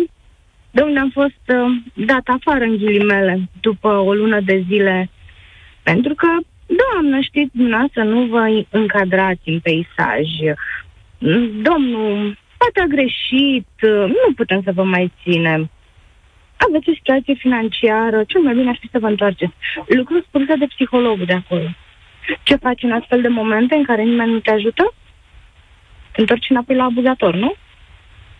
de 0.72 0.82
unde 0.82 1.00
am 1.00 1.10
fost 1.10 1.44
uh, 1.48 2.06
dat 2.06 2.24
afară 2.26 2.64
în 2.64 2.78
ghilimele 2.78 3.50
după 3.62 3.88
o 3.88 4.14
lună 4.14 4.40
de 4.40 4.64
zile, 4.68 5.10
pentru 5.84 6.14
că, 6.14 6.28
doamnă, 6.66 7.20
știți, 7.20 7.58
dumneavoastră 7.58 8.04
nu 8.04 8.26
vă 8.26 8.66
încadrați 8.70 9.50
în 9.50 9.60
peisaj. 9.60 10.28
Domnul, 11.62 12.38
poate 12.58 12.80
a 12.82 12.86
greșit, 12.86 13.68
nu 14.08 14.34
putem 14.36 14.62
să 14.64 14.72
vă 14.72 14.84
mai 14.84 15.12
ținem 15.24 15.70
aveți 16.58 16.90
o 16.90 16.94
situație 16.94 17.34
financiară, 17.34 18.24
cel 18.24 18.42
mai 18.42 18.54
bine 18.54 18.70
ar 18.70 18.78
fi 18.80 18.90
să 18.92 19.00
vă 19.00 19.08
întoarceți. 19.08 19.54
Lucruri 19.88 20.26
spuse 20.28 20.56
de 20.56 20.66
psihologul 20.66 21.26
de 21.26 21.34
acolo. 21.34 21.70
Ce 22.44 22.56
faci 22.56 22.84
în 22.84 22.92
astfel 22.92 23.22
de 23.22 23.28
momente 23.28 23.76
în 23.76 23.84
care 23.84 24.04
nimeni 24.04 24.32
nu 24.32 24.40
te 24.40 24.52
ajută? 24.52 24.94
Te 26.12 26.22
întorci 26.22 26.50
înapoi 26.50 26.76
la 26.76 26.84
abuzator, 26.84 27.36
nu? 27.36 27.54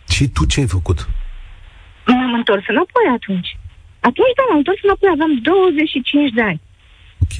Și 0.08 0.28
tu 0.28 0.46
ce 0.46 0.60
ai 0.60 0.66
făcut? 0.66 1.08
M-am 2.06 2.34
întors 2.34 2.64
înapoi 2.66 3.06
atunci. 3.12 3.58
Atunci, 4.00 4.34
da, 4.36 4.42
m-am 4.48 4.56
întors 4.56 4.78
înapoi, 4.82 5.08
aveam 5.12 5.38
25 5.42 6.32
de 6.32 6.42
ani. 6.42 6.60
Ok. 7.22 7.36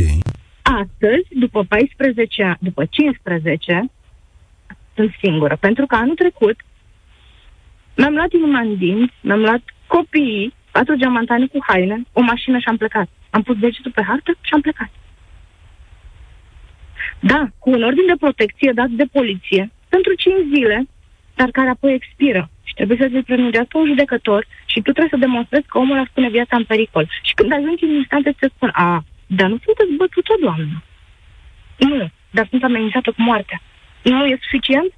Astăzi, 0.62 1.28
după 1.30 1.64
14 1.64 2.42
ani, 2.42 2.58
după 2.60 2.84
15, 2.84 3.90
sunt 4.94 5.14
singură. 5.22 5.56
Pentru 5.60 5.86
că 5.86 5.94
anul 5.94 6.14
trecut 6.14 6.56
mi-am 7.96 8.14
luat 8.14 8.32
inima 8.32 8.60
în 8.60 8.76
dinți, 8.76 9.14
mi-am 9.20 9.40
luat 9.40 9.62
copiii, 9.86 10.54
patru 10.78 10.96
geamantane 10.96 11.46
cu 11.46 11.58
haine, 11.68 11.96
o 12.12 12.20
mașină 12.20 12.58
și 12.58 12.68
am 12.68 12.76
plecat. 12.76 13.08
Am 13.30 13.42
pus 13.42 13.56
degetul 13.58 13.90
pe 13.94 14.02
hartă 14.08 14.30
și 14.46 14.52
am 14.54 14.60
plecat. 14.60 14.90
Da, 17.20 17.40
cu 17.58 17.70
un 17.70 17.82
ordin 17.82 18.06
de 18.06 18.22
protecție 18.24 18.72
dat 18.80 18.90
de 19.00 19.06
poliție 19.12 19.70
pentru 19.88 20.12
5 20.14 20.34
zile, 20.54 20.86
dar 21.34 21.48
care 21.50 21.68
apoi 21.68 21.92
expiră. 21.94 22.50
Și 22.68 22.74
trebuie 22.74 22.98
să 23.00 23.08
se 23.12 23.22
prelungească 23.22 23.78
un 23.78 23.86
judecător 23.86 24.46
și 24.66 24.80
tu 24.82 24.90
trebuie 24.92 25.14
să 25.14 25.24
demonstrezi 25.26 25.66
că 25.68 25.78
omul 25.78 25.98
a 25.98 26.10
spune 26.10 26.28
viața 26.28 26.56
în 26.56 26.64
pericol. 26.64 27.04
Și 27.22 27.34
când 27.34 27.52
ajungi 27.52 27.84
în 27.84 27.94
instanță, 27.94 28.28
ți 28.30 28.52
spun, 28.54 28.70
a, 28.72 29.04
dar 29.26 29.48
nu 29.48 29.58
sunteți 29.64 29.96
bătută, 30.00 30.34
doamnă. 30.40 30.82
Nu, 31.78 32.10
dar 32.30 32.46
sunt 32.50 32.62
amenințată 32.64 33.10
cu 33.10 33.22
moartea. 33.22 33.60
Nu 34.02 34.24
e 34.26 34.38
suficient? 34.40 34.90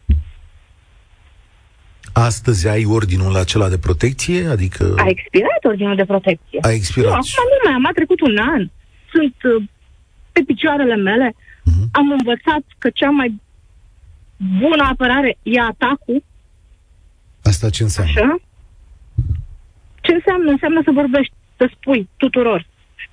Astăzi 2.13 2.69
ai 2.69 2.85
ordinul 2.85 3.37
acela 3.37 3.69
de 3.69 3.79
protecție? 3.79 4.47
Adică... 4.47 4.95
A 4.97 5.09
expirat 5.09 5.63
ordinul 5.63 5.97
de 5.97 6.05
protecție. 6.05 6.59
A 6.63 6.71
expirat. 6.71 7.11
Nu, 7.11 7.15
acum 7.15 7.49
nu 7.55 7.61
mai 7.65 7.73
am. 7.73 7.87
A 7.87 7.91
trecut 7.95 8.21
un 8.21 8.37
an. 8.37 8.71
Sunt 9.13 9.35
uh, 9.43 9.63
pe 10.33 10.41
picioarele 10.47 10.97
mele. 10.97 11.35
Uh-huh. 11.35 11.85
Am 11.93 12.11
învățat 12.11 12.63
că 12.79 12.91
cea 12.91 13.11
mai 13.11 13.41
bună 14.59 14.85
apărare 14.91 15.39
e 15.43 15.61
atacul. 15.61 16.25
Asta 17.43 17.71
ce 17.71 17.83
înseamnă? 17.83 18.13
Așa? 18.17 18.41
Ce 20.01 20.13
înseamnă? 20.13 20.51
Înseamnă 20.51 20.81
să 20.85 20.91
vorbești, 20.91 21.35
să 21.57 21.71
spui 21.75 22.09
tuturor. 22.17 22.67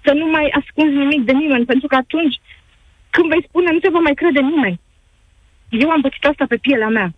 Să 0.05 0.11
nu 0.13 0.25
mai 0.25 0.45
ascunzi 0.59 0.95
nimic 0.95 1.25
de 1.25 1.31
nimeni, 1.31 1.65
pentru 1.65 1.87
că 1.87 1.95
atunci 1.95 2.35
când 3.09 3.29
vei 3.29 3.45
spune, 3.47 3.71
nu 3.71 3.79
te 3.79 3.89
va 3.89 3.99
mai 3.99 4.13
crede 4.13 4.39
nimeni. 4.39 4.79
Eu 5.69 5.89
am 5.89 6.01
pățit 6.01 6.25
asta 6.25 6.45
pe 6.47 6.57
pielea 6.57 6.87
mea 6.87 7.13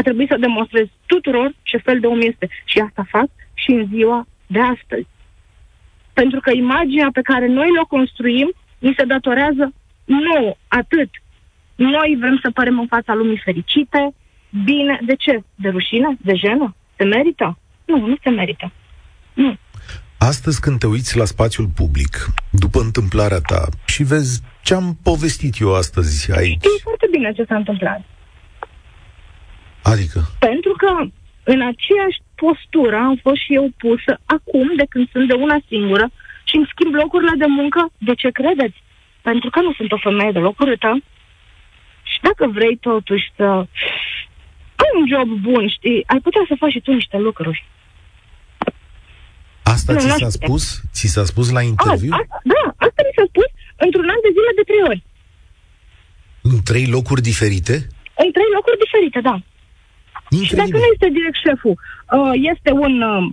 a 0.00 0.02
trebuit 0.02 0.28
să 0.28 0.44
demonstrez 0.46 0.86
tuturor 1.06 1.48
ce 1.62 1.76
fel 1.86 2.00
de 2.00 2.06
om 2.06 2.20
este. 2.20 2.48
Și 2.64 2.78
asta 2.78 3.02
fac 3.14 3.28
și 3.62 3.70
în 3.70 3.86
ziua 3.94 4.26
de 4.46 4.60
astăzi. 4.74 5.08
Pentru 6.12 6.40
că 6.40 6.50
imaginea 6.64 7.10
pe 7.12 7.28
care 7.30 7.46
noi 7.46 7.70
o 7.82 7.86
construim 7.86 8.48
ni 8.78 8.94
se 8.98 9.04
datorează 9.04 9.64
nouă, 10.04 10.52
atât. 10.68 11.10
Noi 11.74 12.16
vrem 12.20 12.38
să 12.42 12.50
părem 12.50 12.78
în 12.78 12.86
fața 12.86 13.14
lumii 13.14 13.42
fericite, 13.44 14.14
bine, 14.64 15.00
de 15.06 15.14
ce? 15.14 15.34
De 15.54 15.68
rușine? 15.68 16.16
De 16.20 16.34
jenă? 16.34 16.74
Se 16.96 17.04
merită? 17.04 17.58
Nu, 17.84 18.06
nu 18.06 18.16
se 18.22 18.30
merită. 18.30 18.72
Nu. 19.34 19.56
Astăzi 20.18 20.60
când 20.60 20.78
te 20.78 20.86
uiți 20.86 21.16
la 21.16 21.24
spațiul 21.24 21.68
public, 21.80 22.12
după 22.50 22.80
întâmplarea 22.80 23.40
ta, 23.40 23.68
și 23.86 24.02
vezi 24.02 24.42
ce 24.62 24.74
am 24.74 24.98
povestit 25.02 25.60
eu 25.60 25.74
astăzi 25.74 26.32
aici... 26.32 26.64
Știi 26.64 26.80
foarte 26.82 27.06
bine 27.10 27.32
ce 27.32 27.44
s-a 27.48 27.56
întâmplat. 27.56 28.00
Adică? 29.82 30.20
Pentru 30.38 30.72
că 30.82 30.90
în 31.42 31.60
aceeași 31.72 32.18
postură 32.34 32.96
am 32.96 33.16
fost 33.22 33.40
și 33.44 33.54
eu 33.54 33.66
pusă 33.76 34.12
acum, 34.24 34.66
de 34.76 34.86
când 34.88 35.10
sunt 35.12 35.26
de 35.28 35.34
una 35.34 35.58
singură, 35.68 36.06
și 36.48 36.56
îmi 36.56 36.70
schimb 36.72 36.92
locurile 36.94 37.34
de 37.42 37.48
muncă. 37.58 37.80
De 38.08 38.14
ce 38.14 38.30
credeți? 38.30 38.78
Pentru 39.28 39.48
că 39.50 39.60
nu 39.60 39.72
sunt 39.78 39.92
o 39.92 40.04
femeie 40.06 40.32
de 40.32 40.38
locurită. 40.38 40.90
Și 42.10 42.18
dacă 42.26 42.44
vrei 42.56 42.76
totuși 42.76 43.26
să 43.36 43.46
ai 44.82 44.90
un 44.98 45.06
job 45.12 45.28
bun, 45.48 45.68
știi, 45.68 46.02
ai 46.12 46.20
putea 46.26 46.44
să 46.48 46.54
faci 46.62 46.70
și 46.70 46.80
tu 46.80 46.92
niște 46.92 47.18
lucruri. 47.18 47.60
Asta 49.62 49.92
nu, 49.92 49.98
ți 49.98 50.08
s-a 50.22 50.28
spus? 50.28 50.64
Ți 50.92 51.06
s-a 51.14 51.24
spus 51.24 51.46
la 51.50 51.62
interviu? 51.62 52.12
A, 52.12 52.16
a, 52.16 52.40
da, 52.52 52.62
asta 52.86 53.00
mi 53.06 53.16
s-a 53.16 53.26
spus 53.32 53.48
într-un 53.84 54.08
an 54.14 54.20
de 54.26 54.30
zile 54.36 54.52
de 54.58 54.64
trei 54.70 54.82
ori. 54.90 55.02
În 56.50 56.58
trei 56.70 56.86
locuri 56.86 57.22
diferite? 57.30 57.74
În 58.22 58.30
trei 58.36 58.50
locuri 58.56 58.78
diferite, 58.84 59.20
da. 59.20 59.36
Incredibil. 60.30 60.46
Și 60.46 60.54
dacă 60.54 60.76
nu 60.82 60.88
este 60.92 61.08
direct 61.18 61.38
șeful, 61.46 61.76
uh, 62.16 62.32
este 62.52 62.70
un 62.70 62.94
uh, 63.02 63.32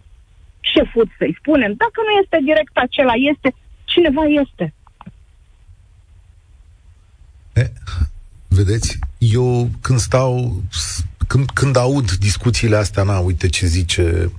șefut, 0.60 1.08
să-i 1.18 1.38
spunem. 1.40 1.74
Dacă 1.84 1.98
nu 2.08 2.14
este 2.22 2.38
direct 2.50 2.76
acela, 2.86 3.14
este 3.32 3.56
cineva 3.84 4.24
este. 4.44 4.74
E, 7.54 7.72
vedeți, 8.48 9.00
eu 9.18 9.70
când 9.82 10.00
stau, 10.00 10.62
când, 11.28 11.50
când 11.50 11.76
aud 11.76 12.12
discuțiile 12.12 12.76
astea, 12.76 13.04
na, 13.04 13.20
uite 13.20 13.48
ce 13.48 13.66
zice 13.66 14.32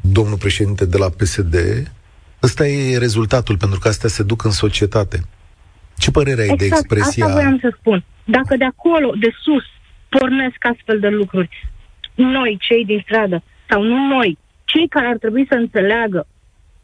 domnul 0.00 0.38
președinte 0.38 0.84
de 0.86 0.96
la 0.96 1.08
PSD, 1.08 1.56
ăsta 2.42 2.66
e 2.66 2.98
rezultatul, 2.98 3.56
pentru 3.56 3.78
că 3.78 3.88
astea 3.88 4.08
se 4.08 4.22
duc 4.22 4.44
în 4.44 4.50
societate. 4.50 5.20
Ce 5.96 6.10
părere 6.10 6.40
ai 6.40 6.48
exact, 6.48 6.60
de 6.60 6.76
expresia... 6.76 7.24
asta 7.24 7.36
voiam 7.36 7.58
să 7.58 7.74
spun. 7.78 8.04
Dacă 8.24 8.56
de 8.56 8.64
acolo, 8.64 9.12
de 9.20 9.30
sus, 9.42 9.64
pornesc 10.08 10.66
astfel 10.72 11.00
de 11.00 11.08
lucruri, 11.08 11.70
noi, 12.30 12.56
cei 12.60 12.84
din 12.84 13.00
stradă, 13.04 13.42
sau 13.68 13.82
nu 13.82 14.06
noi, 14.06 14.38
cei 14.64 14.88
care 14.88 15.06
ar 15.06 15.16
trebui 15.16 15.46
să 15.48 15.54
înțeleagă 15.54 16.26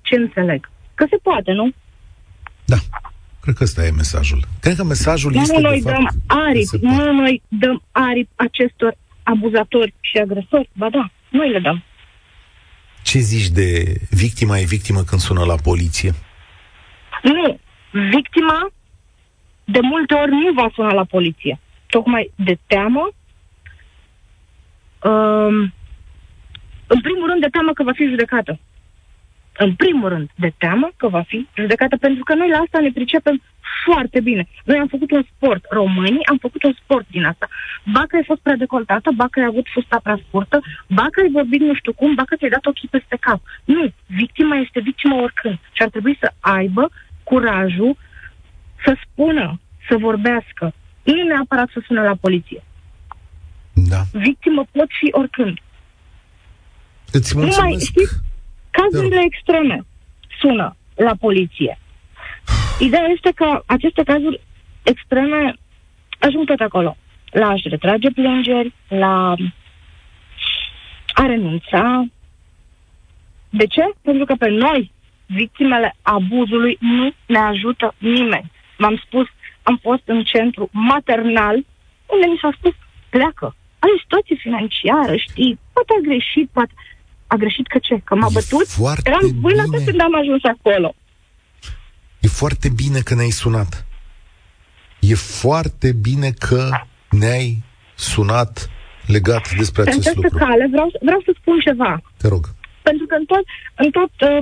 ce 0.03 0.15
înțeleg. 0.15 0.71
Că 0.95 1.07
se 1.11 1.17
poate, 1.23 1.53
nu? 1.53 1.71
Da. 2.65 2.77
Cred 3.41 3.55
că 3.55 3.63
ăsta 3.63 3.85
e 3.85 3.91
mesajul. 3.91 4.41
Cred 4.61 4.77
că 4.77 4.85
mesajul 4.85 5.33
nu 5.33 5.41
este, 5.41 5.61
noi 5.61 5.81
de 5.83 5.91
dăm 5.91 6.03
fapt, 6.03 6.15
aripi, 6.27 6.79
nu 6.81 7.13
noi 7.13 7.43
dăm 7.49 7.83
aripi 7.91 8.31
acestor 8.37 8.97
abuzatori 9.23 9.95
și 10.01 10.17
agresori. 10.19 10.71
Ba 10.73 10.89
da, 10.91 11.11
noi 11.29 11.51
le 11.51 11.59
dăm. 11.59 11.83
Ce 13.03 13.19
zici 13.19 13.49
de 13.49 14.01
victima 14.11 14.59
e 14.59 14.65
victimă 14.65 15.03
când 15.03 15.21
sună 15.21 15.45
la 15.45 15.55
poliție? 15.55 16.15
Nu. 17.23 17.59
Victima 17.91 18.71
de 19.65 19.79
multe 19.83 20.15
ori 20.15 20.31
nu 20.31 20.53
va 20.53 20.71
suna 20.75 20.93
la 20.93 21.05
poliție. 21.05 21.61
Tocmai 21.87 22.33
de 22.37 22.59
teamă. 22.67 23.11
Um, 25.03 25.73
în 26.87 27.01
primul 27.01 27.29
rând, 27.29 27.41
de 27.41 27.49
teamă 27.49 27.73
că 27.73 27.83
va 27.83 27.93
fi 27.93 28.05
judecată. 28.05 28.59
În 29.57 29.75
primul 29.75 30.09
rând, 30.09 30.31
de 30.35 30.53
teamă 30.59 30.91
că 30.97 31.09
va 31.09 31.23
fi 31.23 31.47
judecată, 31.55 31.97
pentru 31.97 32.25
că 32.25 32.35
noi 32.35 32.49
la 32.49 32.59
asta 32.59 32.81
ne 32.81 32.91
pricepem 32.91 33.43
foarte 33.85 34.21
bine. 34.21 34.49
Noi 34.65 34.79
am 34.79 34.87
făcut 34.87 35.11
un 35.11 35.25
sport. 35.35 35.65
Românii 35.71 36.27
am 36.27 36.37
făcut 36.37 36.63
un 36.63 36.75
sport 36.83 37.07
din 37.11 37.25
asta. 37.25 37.49
Ba 37.93 38.05
că 38.09 38.17
ai 38.17 38.25
fost 38.25 38.41
prea 38.41 38.57
decoltată, 38.57 39.11
ba 39.15 39.27
că 39.31 39.41
ai 39.41 39.47
avut 39.47 39.67
fusta 39.73 40.01
prea 40.03 40.21
scurtă, 40.27 40.61
ba 40.87 41.07
că 41.11 41.21
ai 41.21 41.31
vorbit 41.33 41.61
nu 41.61 41.75
știu 41.75 41.93
cum, 41.93 42.15
ba 42.15 42.23
că 42.25 42.37
ți-ai 42.37 42.51
dat 42.51 42.67
ochii 42.67 42.89
peste 42.89 43.17
cap. 43.21 43.41
Nu, 43.65 43.93
victima 44.07 44.57
este 44.57 44.81
victima 44.81 45.23
oricând. 45.23 45.59
Și 45.73 45.83
ar 45.83 45.89
trebui 45.89 46.17
să 46.21 46.33
aibă 46.41 46.91
curajul 47.23 47.97
să 48.85 48.97
spună, 49.05 49.61
să 49.89 49.97
vorbească. 49.97 50.75
Nu 51.03 51.23
neapărat 51.23 51.69
să 51.73 51.83
sună 51.87 52.03
la 52.03 52.15
poliție. 52.21 52.63
Da. 53.89 54.03
Victimă 54.13 54.65
pot 54.73 54.87
fi 55.01 55.09
oricând. 55.11 55.59
Îți 57.13 57.37
mulțumesc. 57.37 57.61
Numai, 57.61 57.81
știți, 57.81 58.15
cazurile 58.71 59.23
extreme 59.25 59.85
sună 60.41 60.77
la 60.95 61.15
poliție. 61.21 61.79
Ideea 62.79 63.07
este 63.15 63.33
că 63.35 63.63
aceste 63.67 64.03
cazuri 64.03 64.41
extreme 64.83 65.55
ajung 66.19 66.47
tot 66.47 66.61
acolo. 66.61 66.97
La 67.31 67.49
a-și 67.49 67.69
retrage 67.69 68.11
plângeri, 68.11 68.75
la 68.89 69.35
a 71.15 71.27
renunța. 71.27 72.05
De 73.51 73.67
ce? 73.67 73.83
Pentru 74.03 74.25
că 74.25 74.35
pe 74.35 74.49
noi, 74.49 74.93
victimele 75.27 75.97
abuzului, 76.03 76.77
nu 76.81 77.13
ne 77.27 77.39
ajută 77.39 77.95
nimeni. 77.99 78.51
V-am 78.77 79.03
spus, 79.07 79.27
am 79.63 79.79
fost 79.83 80.03
în 80.05 80.25
centru 80.25 80.69
maternal, 80.73 81.55
unde 82.07 82.27
mi 82.27 82.39
s-a 82.41 82.51
spus, 82.59 82.75
pleacă. 83.09 83.57
Are 83.79 83.93
situație 84.03 84.37
financiară, 84.39 85.17
știi, 85.17 85.59
poate 85.73 85.93
a 85.99 86.01
greșit, 86.09 86.49
poate... 86.53 86.73
A 87.27 87.37
greșit 87.37 87.67
că 87.67 87.79
ce? 87.79 88.01
Că 88.05 88.15
m-a 88.15 88.29
bătut? 88.33 88.67
Eram 89.05 89.21
vânătă 89.41 89.77
când 89.85 90.01
am 90.01 90.15
ajuns 90.15 90.43
acolo. 90.45 90.95
E 92.21 92.29
foarte 92.29 92.69
bine 92.69 93.01
că 93.01 93.15
ne-ai 93.15 93.31
sunat. 93.31 93.87
E 95.01 95.15
foarte 95.15 95.93
bine 95.93 96.31
că 96.31 96.71
ne-ai 97.11 97.65
sunat 97.95 98.71
legat 99.07 99.55
despre 99.57 99.83
acest 99.83 100.03
Pe 100.03 100.13
lucru. 100.15 100.39
cale 100.39 100.69
vreau, 100.71 100.89
vreau 101.01 101.21
să 101.25 101.33
spun 101.41 101.59
ceva. 101.61 102.03
Te 102.17 102.29
rog. 102.29 102.45
Pentru 102.83 103.07
că 103.07 103.15
în 103.15 103.25
tot, 103.25 103.45
în 103.75 103.91
tot 103.91 104.13
uh, 104.31 104.39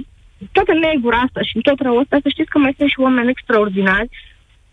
toată 0.52 0.72
negura 0.72 1.18
asta 1.18 1.40
și 1.42 1.56
în 1.56 1.62
tot 1.62 1.80
răul 1.80 2.00
ăsta, 2.00 2.18
să 2.22 2.28
știți 2.28 2.50
că 2.50 2.58
mai 2.58 2.74
sunt 2.78 2.90
și 2.90 3.00
oameni 3.00 3.30
extraordinari 3.30 4.08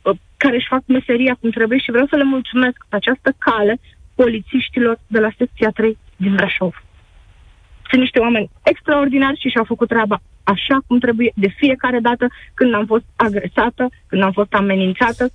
uh, 0.01 0.15
care 0.37 0.55
își 0.55 0.71
fac 0.73 0.83
meseria 0.85 1.37
cum 1.39 1.49
trebuie 1.49 1.79
și 1.79 1.91
vreau 1.91 2.07
să 2.09 2.15
le 2.15 2.23
mulțumesc 2.23 2.77
pe 2.89 2.95
această 2.95 3.29
cale 3.37 3.79
polițiștilor 4.15 4.99
de 5.07 5.19
la 5.19 5.29
secția 5.37 5.69
3 5.69 5.97
din 6.15 6.35
Brașov. 6.35 6.83
Sunt 7.89 8.01
niște 8.01 8.19
oameni 8.19 8.49
extraordinari 8.63 9.39
și 9.39 9.49
și-au 9.49 9.63
făcut 9.63 9.87
treaba 9.87 10.21
așa 10.43 10.77
cum 10.87 10.99
trebuie 10.99 11.31
de 11.35 11.47
fiecare 11.47 11.99
dată 11.99 12.27
când 12.53 12.73
am 12.73 12.85
fost 12.85 13.03
agresată, 13.15 13.89
când 14.07 14.21
am 14.21 14.31
fost 14.31 14.53
amenințată, 14.53 15.31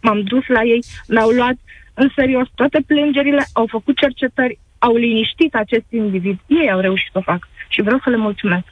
m-am 0.00 0.22
dus 0.22 0.46
la 0.46 0.62
ei, 0.62 0.84
mi-au 1.08 1.28
luat 1.28 1.56
în 1.94 2.10
serios 2.14 2.48
toate 2.54 2.82
plângerile, 2.86 3.44
au 3.52 3.66
făcut 3.66 3.96
cercetări, 3.96 4.58
au 4.78 4.94
liniștit 4.96 5.54
acest 5.54 5.86
individ. 5.90 6.38
Ei 6.46 6.70
au 6.70 6.80
reușit 6.80 7.08
să 7.12 7.18
o 7.18 7.22
fac 7.22 7.48
și 7.68 7.82
vreau 7.82 8.00
să 8.04 8.10
le 8.10 8.16
mulțumesc. 8.16 8.64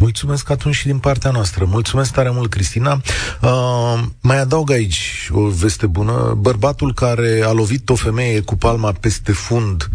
Mulțumesc 0.00 0.50
atunci 0.50 0.74
și 0.74 0.86
din 0.86 0.98
partea 0.98 1.30
noastră. 1.30 1.64
Mulțumesc 1.64 2.12
tare 2.12 2.30
mult, 2.30 2.50
Cristina. 2.50 3.00
Uh, 3.42 4.02
mai 4.20 4.38
adaug 4.38 4.70
aici 4.70 5.28
o 5.32 5.48
veste 5.48 5.86
bună. 5.86 6.34
Bărbatul 6.38 6.94
care 6.94 7.42
a 7.44 7.52
lovit 7.52 7.88
o 7.88 7.94
femeie 7.94 8.40
cu 8.40 8.56
palma 8.56 8.92
peste 8.92 9.32
fund 9.32 9.90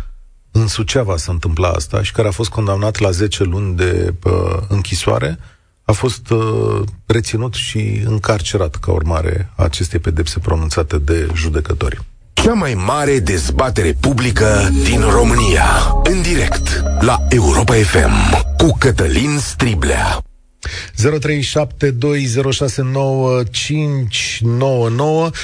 în 0.52 0.68
Suceava 0.68 1.18
s-a 1.18 1.32
întâmplat 1.32 1.76
asta 1.76 2.04
și 2.04 2.12
care 2.12 2.28
a 2.28 2.32
fost 2.32 2.50
condamnat 2.50 3.00
la 3.00 3.12
10 3.12 3.44
luni 3.44 3.76
de 3.76 4.14
uh, 4.24 4.58
închisoare, 4.68 5.40
a 5.84 5.92
fost 5.92 6.30
uh, 6.30 6.82
reținut 7.06 7.54
și 7.54 8.02
încarcerat 8.06 8.76
ca 8.76 8.92
urmare 8.92 9.52
a 9.56 9.64
acestei 9.64 10.00
pedepse 10.00 10.40
pronunțate 10.40 10.98
de 10.98 11.30
judecători. 11.34 12.00
Cea 12.46 12.54
mai 12.54 12.74
mare 12.74 13.20
dezbatere 13.20 13.98
publică 14.00 14.70
din 14.84 15.02
România. 15.02 15.66
În 16.04 16.22
direct 16.22 16.84
la 17.00 17.18
Europa 17.30 17.74
FM 17.74 18.46
cu 18.58 18.76
Cătălin 18.80 19.38
Striblea. 19.40 20.20
0372069599. 20.20 20.24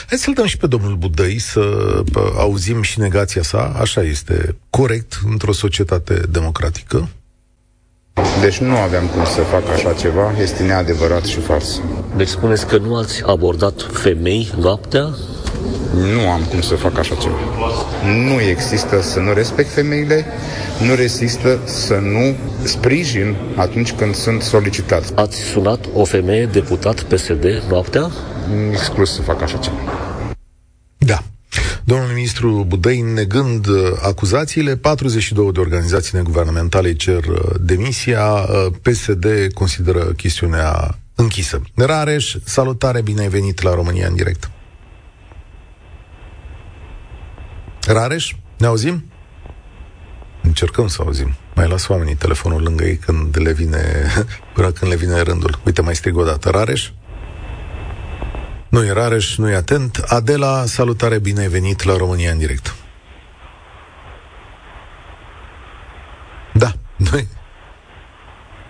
Hai 0.07 0.17
să-l 0.17 0.33
dăm 0.33 0.45
și 0.45 0.57
pe 0.57 0.67
domnul 0.67 0.95
Budăi 0.95 1.39
să 1.39 1.61
auzim 2.37 2.81
și 2.81 2.99
negația 2.99 3.41
sa. 3.41 3.75
Așa 3.79 4.01
este 4.01 4.55
corect 4.69 5.19
într-o 5.29 5.51
societate 5.51 6.21
democratică? 6.29 7.09
Deci 8.41 8.57
nu 8.57 8.77
aveam 8.77 9.05
cum 9.05 9.25
să 9.25 9.41
fac 9.41 9.63
așa 9.73 9.93
ceva, 9.93 10.31
este 10.41 10.63
neadevărat 10.63 11.23
și 11.23 11.39
fals. 11.39 11.81
Deci 12.15 12.27
spuneți 12.27 12.67
că 12.67 12.77
nu 12.77 12.95
ați 12.95 13.23
abordat 13.25 13.89
femei 13.91 14.53
noaptea? 14.59 15.09
Nu 15.93 16.29
am 16.29 16.41
cum 16.49 16.61
să 16.61 16.75
fac 16.75 16.97
așa 16.97 17.15
ceva. 17.15 17.35
Nu 18.27 18.41
există 18.49 19.01
să 19.01 19.19
nu 19.19 19.33
respect 19.33 19.69
femeile, 19.69 20.25
nu 20.87 20.95
rezistă 20.95 21.59
să 21.65 21.93
nu 21.93 22.35
sprijin 22.63 23.35
atunci 23.55 23.91
când 23.91 24.15
sunt 24.15 24.41
solicitat. 24.41 25.03
Ați 25.15 25.37
sunat 25.37 25.79
o 25.93 26.03
femeie 26.03 26.45
deputat 26.45 27.01
PSD 27.01 27.45
noaptea? 27.69 28.11
Exclus 28.71 29.13
să 29.13 29.21
fac 29.21 29.41
așa 29.41 29.57
ceva. 29.57 30.10
Da. 31.91 31.97
Domnul 31.97 32.15
ministru 32.15 32.65
Budăi, 32.67 33.01
negând 33.01 33.67
uh, 33.67 33.91
acuzațiile, 34.01 34.75
42 34.75 35.51
de 35.51 35.59
organizații 35.59 36.17
neguvernamentale 36.17 36.93
cer 36.93 37.25
uh, 37.25 37.37
demisia, 37.59 38.25
uh, 38.25 38.73
PSD 38.81 39.25
consideră 39.53 39.99
chestiunea 40.03 40.99
închisă. 41.15 41.61
Rareș, 41.75 42.35
salutare, 42.43 43.01
bine 43.01 43.21
ai 43.21 43.27
venit 43.27 43.61
la 43.61 43.73
România 43.73 44.07
în 44.07 44.15
direct. 44.15 44.51
Rareș, 47.85 48.35
ne 48.57 48.65
auzim? 48.65 49.05
Încercăm 50.43 50.87
să 50.87 51.01
auzim. 51.01 51.35
Mai 51.55 51.67
las 51.67 51.87
oamenii 51.87 52.15
telefonul 52.15 52.61
lângă 52.61 52.83
ei 52.83 52.95
când 52.95 53.37
le 53.39 53.53
vine, 53.53 53.83
până 54.53 54.71
când 54.71 54.91
le 54.91 54.97
vine 54.97 55.21
rândul. 55.21 55.59
Uite, 55.65 55.81
mai 55.81 55.95
strig 55.95 56.17
o 56.17 56.23
dată. 56.23 56.49
Rareș? 56.49 56.89
Nu 58.71 58.85
e 58.85 58.91
Rareș, 58.91 59.37
nu 59.37 59.49
e 59.49 59.55
atent. 59.55 59.97
Adela, 60.07 60.63
salutare, 60.65 61.19
bine 61.19 61.39
ai 61.39 61.47
venit 61.47 61.83
la 61.83 61.97
România 61.97 62.31
în 62.31 62.37
direct. 62.37 62.75
Da, 66.53 66.67
noi 67.11 67.23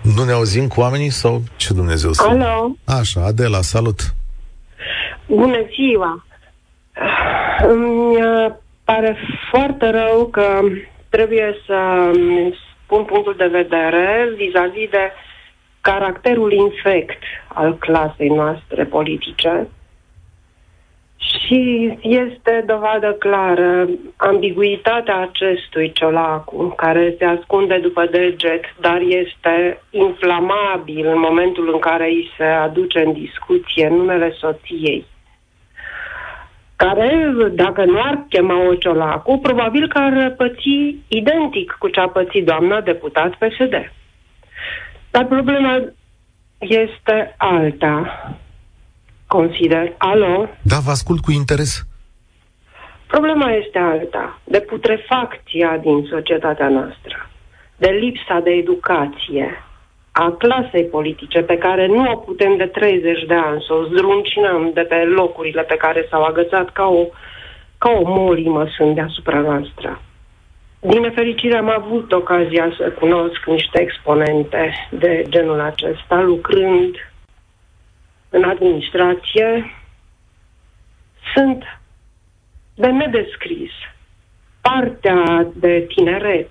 nu 0.02 0.24
ne 0.24 0.32
auzim 0.32 0.68
cu 0.68 0.80
oamenii 0.80 1.10
sau 1.10 1.42
ce 1.56 1.74
Dumnezeu 1.74 2.12
să... 2.12 2.26
Alo. 2.28 2.76
Așa, 2.84 3.24
Adela, 3.24 3.60
salut. 3.60 4.00
Bună 5.26 5.58
ziua. 5.74 6.24
Îmi 7.68 8.16
uh, 8.16 8.52
pare 8.84 9.16
foarte 9.50 9.90
rău 9.90 10.26
că 10.26 10.60
trebuie 11.08 11.54
să 11.66 12.10
spun 12.84 13.04
punctul 13.04 13.34
de 13.38 13.46
vedere 13.46 14.28
vis-a-vis 14.36 14.90
de 14.90 15.12
caracterul 15.80 16.52
infect 16.52 17.22
al 17.48 17.76
clasei 17.78 18.28
noastre 18.28 18.84
politice 18.84 19.68
și 21.22 21.92
este 22.00 22.64
dovadă 22.66 23.12
clară 23.12 23.88
ambiguitatea 24.16 25.20
acestui 25.20 25.92
ciolacu 25.92 26.74
care 26.76 27.14
se 27.18 27.24
ascunde 27.24 27.78
după 27.78 28.06
deget, 28.10 28.64
dar 28.80 29.00
este 29.00 29.82
inflamabil 29.90 31.06
în 31.06 31.18
momentul 31.18 31.70
în 31.72 31.78
care 31.78 32.04
îi 32.04 32.30
se 32.36 32.44
aduce 32.44 32.98
în 32.98 33.12
discuție 33.12 33.88
numele 33.88 34.34
soției 34.38 35.06
care, 36.84 37.32
dacă 37.52 37.84
nu 37.84 38.00
ar 38.00 38.24
chema 38.28 38.66
o 38.68 38.74
ciolacu, 38.74 39.38
probabil 39.38 39.88
că 39.88 39.98
ar 39.98 40.34
păți 40.36 40.96
identic 41.08 41.76
cu 41.78 41.88
ce 41.88 42.00
a 42.00 42.08
pățit 42.08 42.44
doamna 42.44 42.80
deputat 42.80 43.34
PSD. 43.34 43.92
Dar 45.10 45.24
problema 45.24 45.80
este 46.58 47.34
alta, 47.38 47.96
consider. 49.36 49.94
Alo? 49.98 50.48
Da, 50.62 50.78
vă 50.84 50.90
ascult 50.90 51.20
cu 51.20 51.30
interes. 51.30 51.86
Problema 53.06 53.50
este 53.50 53.78
alta, 53.78 54.40
de 54.44 54.60
putrefacția 54.60 55.70
din 55.76 56.06
societatea 56.10 56.68
noastră, 56.68 57.30
de 57.76 57.90
lipsa 58.02 58.40
de 58.44 58.50
educație, 58.50 59.48
a 60.12 60.34
clasei 60.38 60.84
politice 60.84 61.40
pe 61.40 61.56
care 61.58 61.86
nu 61.86 62.10
o 62.12 62.16
putem 62.16 62.56
de 62.56 62.66
30 62.66 63.24
de 63.26 63.34
ani 63.34 63.64
să 63.66 63.72
o 63.72 63.84
zdruncinăm 63.84 64.70
de 64.74 64.80
pe 64.80 64.94
locurile 64.94 65.62
pe 65.62 65.76
care 65.76 66.06
s-au 66.10 66.22
agățat 66.22 66.72
ca 66.72 66.86
o, 66.86 67.04
ca 67.78 67.90
o 67.90 68.02
molimă 68.04 68.66
sunt 68.76 68.94
deasupra 68.94 69.38
noastră. 69.38 70.00
Din 70.80 71.00
nefericire 71.00 71.56
am 71.56 71.70
avut 71.70 72.12
ocazia 72.12 72.66
să 72.76 72.90
cunosc 73.00 73.40
niște 73.46 73.80
exponente 73.80 74.88
de 74.90 75.24
genul 75.28 75.60
acesta, 75.60 76.20
lucrând 76.20 76.94
în 78.32 78.44
administrație 78.44 79.74
sunt 81.34 81.64
de 82.74 82.86
nedescris. 82.86 83.70
Partea 84.60 85.50
de 85.54 85.86
tineret, 85.94 86.48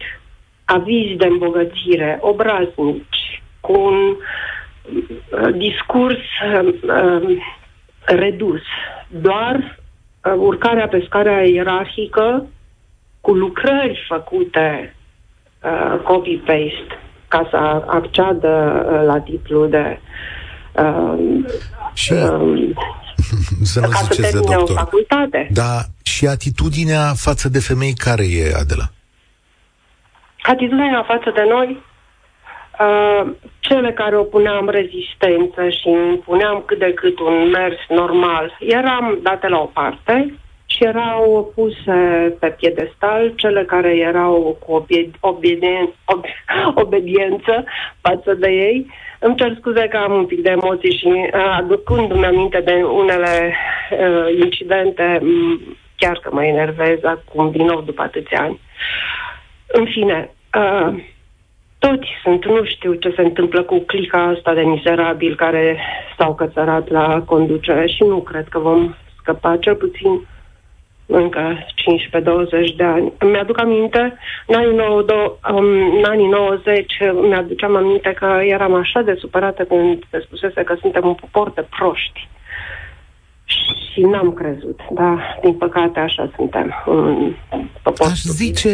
avizi 0.65 1.15
de 1.15 1.26
îmbogățire, 1.26 2.17
obraznici, 2.22 3.44
cu 3.60 3.80
un 3.80 4.15
uh, 4.15 5.54
discurs 5.54 6.20
uh, 6.54 6.74
uh, 6.84 7.38
redus, 8.06 8.62
doar 9.08 9.56
uh, 9.56 10.34
urcarea 10.38 10.88
pe 10.88 11.04
scara 11.06 11.44
ierarhică 11.44 12.48
cu 13.22 13.34
lucrări 13.34 14.06
făcute 14.08 14.96
uh, 15.63 16.00
copy-paste 16.04 17.00
ca 17.28 17.48
să 17.50 17.58
acceadă 17.88 18.86
uh, 18.86 19.06
la 19.06 19.20
titlul 19.20 19.70
de 19.70 20.00
uh, 20.00 20.10
și 21.94 22.14
uh, 22.14 22.70
să 23.72 23.80
nu 23.80 23.88
ca 23.88 24.00
ziceți 24.02 24.16
să 24.16 24.22
de 24.22 24.40
termine 24.40 24.56
o 24.56 24.58
doctor. 24.58 24.76
facultate. 24.76 25.48
Da, 25.54 25.78
și 26.04 26.28
atitudinea 26.28 27.14
față 27.16 27.50
de 27.50 27.60
femei 27.60 27.94
care 27.94 28.24
e, 28.24 28.54
Adela? 28.56 28.86
Atitudinea 30.42 31.04
față 31.08 31.32
de 31.36 31.46
noi, 31.50 31.84
uh, 32.80 33.32
cele 33.60 33.92
care 33.92 34.18
opuneam 34.18 34.70
rezistență 34.70 35.70
și 35.70 35.90
impuneam 35.90 36.64
cât 36.66 36.80
de 36.80 36.94
cât 36.94 37.20
un 37.20 37.50
mers 37.50 37.78
normal, 37.90 38.58
eram 38.60 39.20
date 39.24 39.48
la 39.48 39.58
o 39.60 39.66
parte 39.66 40.34
și 40.66 40.84
erau 40.84 41.52
puse 41.56 41.98
pe 42.40 42.48
piedestal 42.48 43.34
cele 43.36 43.64
care 43.64 43.98
erau 43.98 44.58
cu 44.66 44.72
obie- 44.74 45.12
obedien- 45.20 45.94
ob- 46.14 46.26
obediență 46.84 47.64
față 48.02 48.34
de 48.34 48.50
ei. 48.50 48.92
Îmi 49.24 49.36
cer 49.36 49.56
scuze 49.60 49.88
că 49.88 49.98
am 49.98 50.14
un 50.14 50.26
pic 50.26 50.42
de 50.42 50.50
emoții 50.50 50.98
și 50.98 51.08
uh, 51.08 51.58
aducându-mi 51.58 52.26
aminte 52.26 52.60
de 52.60 52.84
unele 52.84 53.54
uh, 53.92 54.44
incidente, 54.44 55.20
m- 55.20 55.78
chiar 55.96 56.20
că 56.22 56.30
mă 56.32 56.44
enervez 56.44 57.04
acum 57.04 57.52
din 57.52 57.66
nou 57.66 57.82
după 57.82 58.02
atâția 58.02 58.42
ani. 58.42 58.60
În 59.68 59.86
fine, 59.86 60.32
uh, 60.58 61.04
toți 61.80 62.08
sunt, 62.24 62.46
nu 62.46 62.64
știu 62.64 62.94
ce 62.94 63.14
se 63.16 63.22
întâmplă 63.22 63.64
cu 63.64 63.80
clica 63.80 64.22
asta 64.24 64.54
de 64.54 64.62
mizerabil 64.62 65.36
care 65.36 65.80
s-au 66.18 66.36
cățărat 66.36 66.90
la 66.90 67.24
conducere 67.26 67.88
și 67.88 68.04
nu 68.04 68.22
cred 68.22 68.48
că 68.48 68.60
vom 68.60 68.96
scăpa, 69.22 69.58
cel 69.58 69.76
puțin 69.76 70.28
încă 71.12 71.67
15-20 72.71 72.76
de 72.76 72.84
ani. 72.84 73.13
Mi-aduc 73.32 73.60
aminte, 73.60 74.13
în 74.47 74.56
anii, 74.56 74.76
9, 74.76 75.04
um, 75.52 75.65
în 75.97 76.04
anii 76.04 76.28
90, 76.28 76.93
mi-aduceam 77.28 77.76
aminte 77.76 78.13
că 78.19 78.39
eram 78.43 78.74
așa 78.74 79.02
de 79.02 79.15
supărată 79.19 79.63
când 79.63 80.04
se 80.10 80.21
spusese 80.26 80.63
că 80.63 80.76
suntem 80.80 81.08
un 81.08 81.13
popor 81.13 81.52
de 81.52 81.67
proști. 81.78 82.30
Și 83.45 84.02
n-am 84.02 84.34
crezut, 84.34 84.80
da, 84.91 85.19
din 85.41 85.54
păcate 85.54 86.00
așa 86.00 86.32
suntem. 86.36 86.84
Un 86.88 87.34
popor 87.84 88.08
Aș 88.08 88.21
zice, 88.21 88.69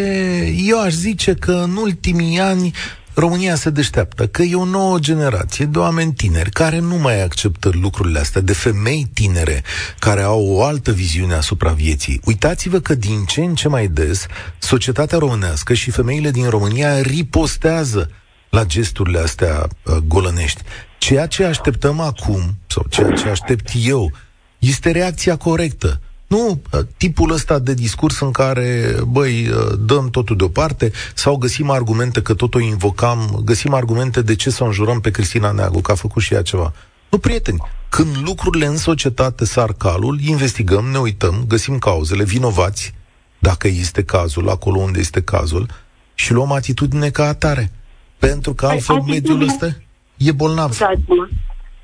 eu 0.67 0.81
aș 0.81 0.91
zice 0.91 1.33
că 1.33 1.51
în 1.51 1.75
ultimii 1.75 2.39
ani 2.39 2.71
România 3.19 3.55
se 3.55 3.69
deșteaptă, 3.69 4.27
că 4.27 4.41
e 4.41 4.55
o 4.55 4.65
nouă 4.65 4.99
generație 4.99 5.65
de 5.65 5.77
oameni 5.77 6.13
tineri 6.13 6.49
care 6.49 6.79
nu 6.79 6.95
mai 6.95 7.23
acceptă 7.23 7.69
lucrurile 7.73 8.19
astea, 8.19 8.41
de 8.41 8.53
femei 8.53 9.09
tinere 9.13 9.63
care 9.99 10.21
au 10.21 10.45
o 10.45 10.63
altă 10.63 10.91
viziune 10.91 11.33
asupra 11.33 11.71
vieții. 11.71 12.21
Uitați-vă 12.25 12.79
că 12.79 12.95
din 12.95 13.25
ce 13.25 13.41
în 13.41 13.55
ce 13.55 13.67
mai 13.67 13.87
des 13.87 14.25
societatea 14.57 15.17
românească 15.17 15.73
și 15.73 15.91
femeile 15.91 16.31
din 16.31 16.49
România 16.49 17.01
ripostează 17.01 18.11
la 18.49 18.65
gesturile 18.65 19.19
astea 19.19 19.67
uh, 19.83 19.95
golănești. 19.95 20.61
Ceea 20.97 21.25
ce 21.25 21.43
așteptăm 21.43 21.99
acum, 21.99 22.57
sau 22.67 22.85
ceea 22.89 23.11
ce 23.11 23.29
aștept 23.29 23.69
eu, 23.83 24.11
este 24.59 24.91
reacția 24.91 25.35
corectă. 25.35 26.01
Nu 26.27 26.61
uh, 26.71 26.79
tipul 26.97 27.31
ăsta 27.31 27.59
de 27.59 27.73
discurs 27.73 28.19
în 28.19 28.31
care, 28.31 28.95
băi, 29.07 29.47
uh, 29.47 29.77
dăm 29.79 30.09
totul 30.09 30.35
deoparte 30.35 30.91
sau 31.13 31.35
găsim 31.35 31.69
argumente 31.69 32.21
că 32.21 32.33
tot 32.33 32.55
o 32.55 32.59
invocam, 32.59 33.41
găsim 33.45 33.73
argumente 33.73 34.21
de 34.21 34.35
ce 34.35 34.49
să 34.49 34.63
o 34.63 34.65
înjurăm 34.65 34.99
pe 34.99 35.11
Cristina 35.11 35.51
Neagu, 35.51 35.81
că 35.81 35.91
a 35.91 35.95
făcut 35.95 36.21
și 36.21 36.33
ea 36.33 36.41
ceva. 36.41 36.73
Nu, 37.09 37.17
prieteni, 37.17 37.61
când 37.89 38.17
lucrurile 38.25 38.65
în 38.65 38.77
societate 38.77 39.45
sar 39.45 39.73
calul, 39.73 40.19
investigăm, 40.21 40.85
ne 40.85 40.97
uităm, 40.97 41.43
găsim 41.47 41.77
cauzele, 41.79 42.23
vinovați, 42.23 42.93
dacă 43.39 43.67
este 43.67 44.03
cazul, 44.03 44.49
acolo 44.49 44.79
unde 44.79 44.99
este 44.99 45.21
cazul, 45.21 45.69
și 46.13 46.33
luăm 46.33 46.51
atitudine 46.51 47.09
ca 47.09 47.27
atare. 47.27 47.71
Pentru 48.17 48.53
că 48.53 48.65
altfel 48.65 48.95
atitudine- 48.95 49.19
mediul 49.19 49.47
ăsta 49.47 49.77
e 50.17 50.31
bolnav. 50.31 50.73
Scuzați-mă. 50.73 51.27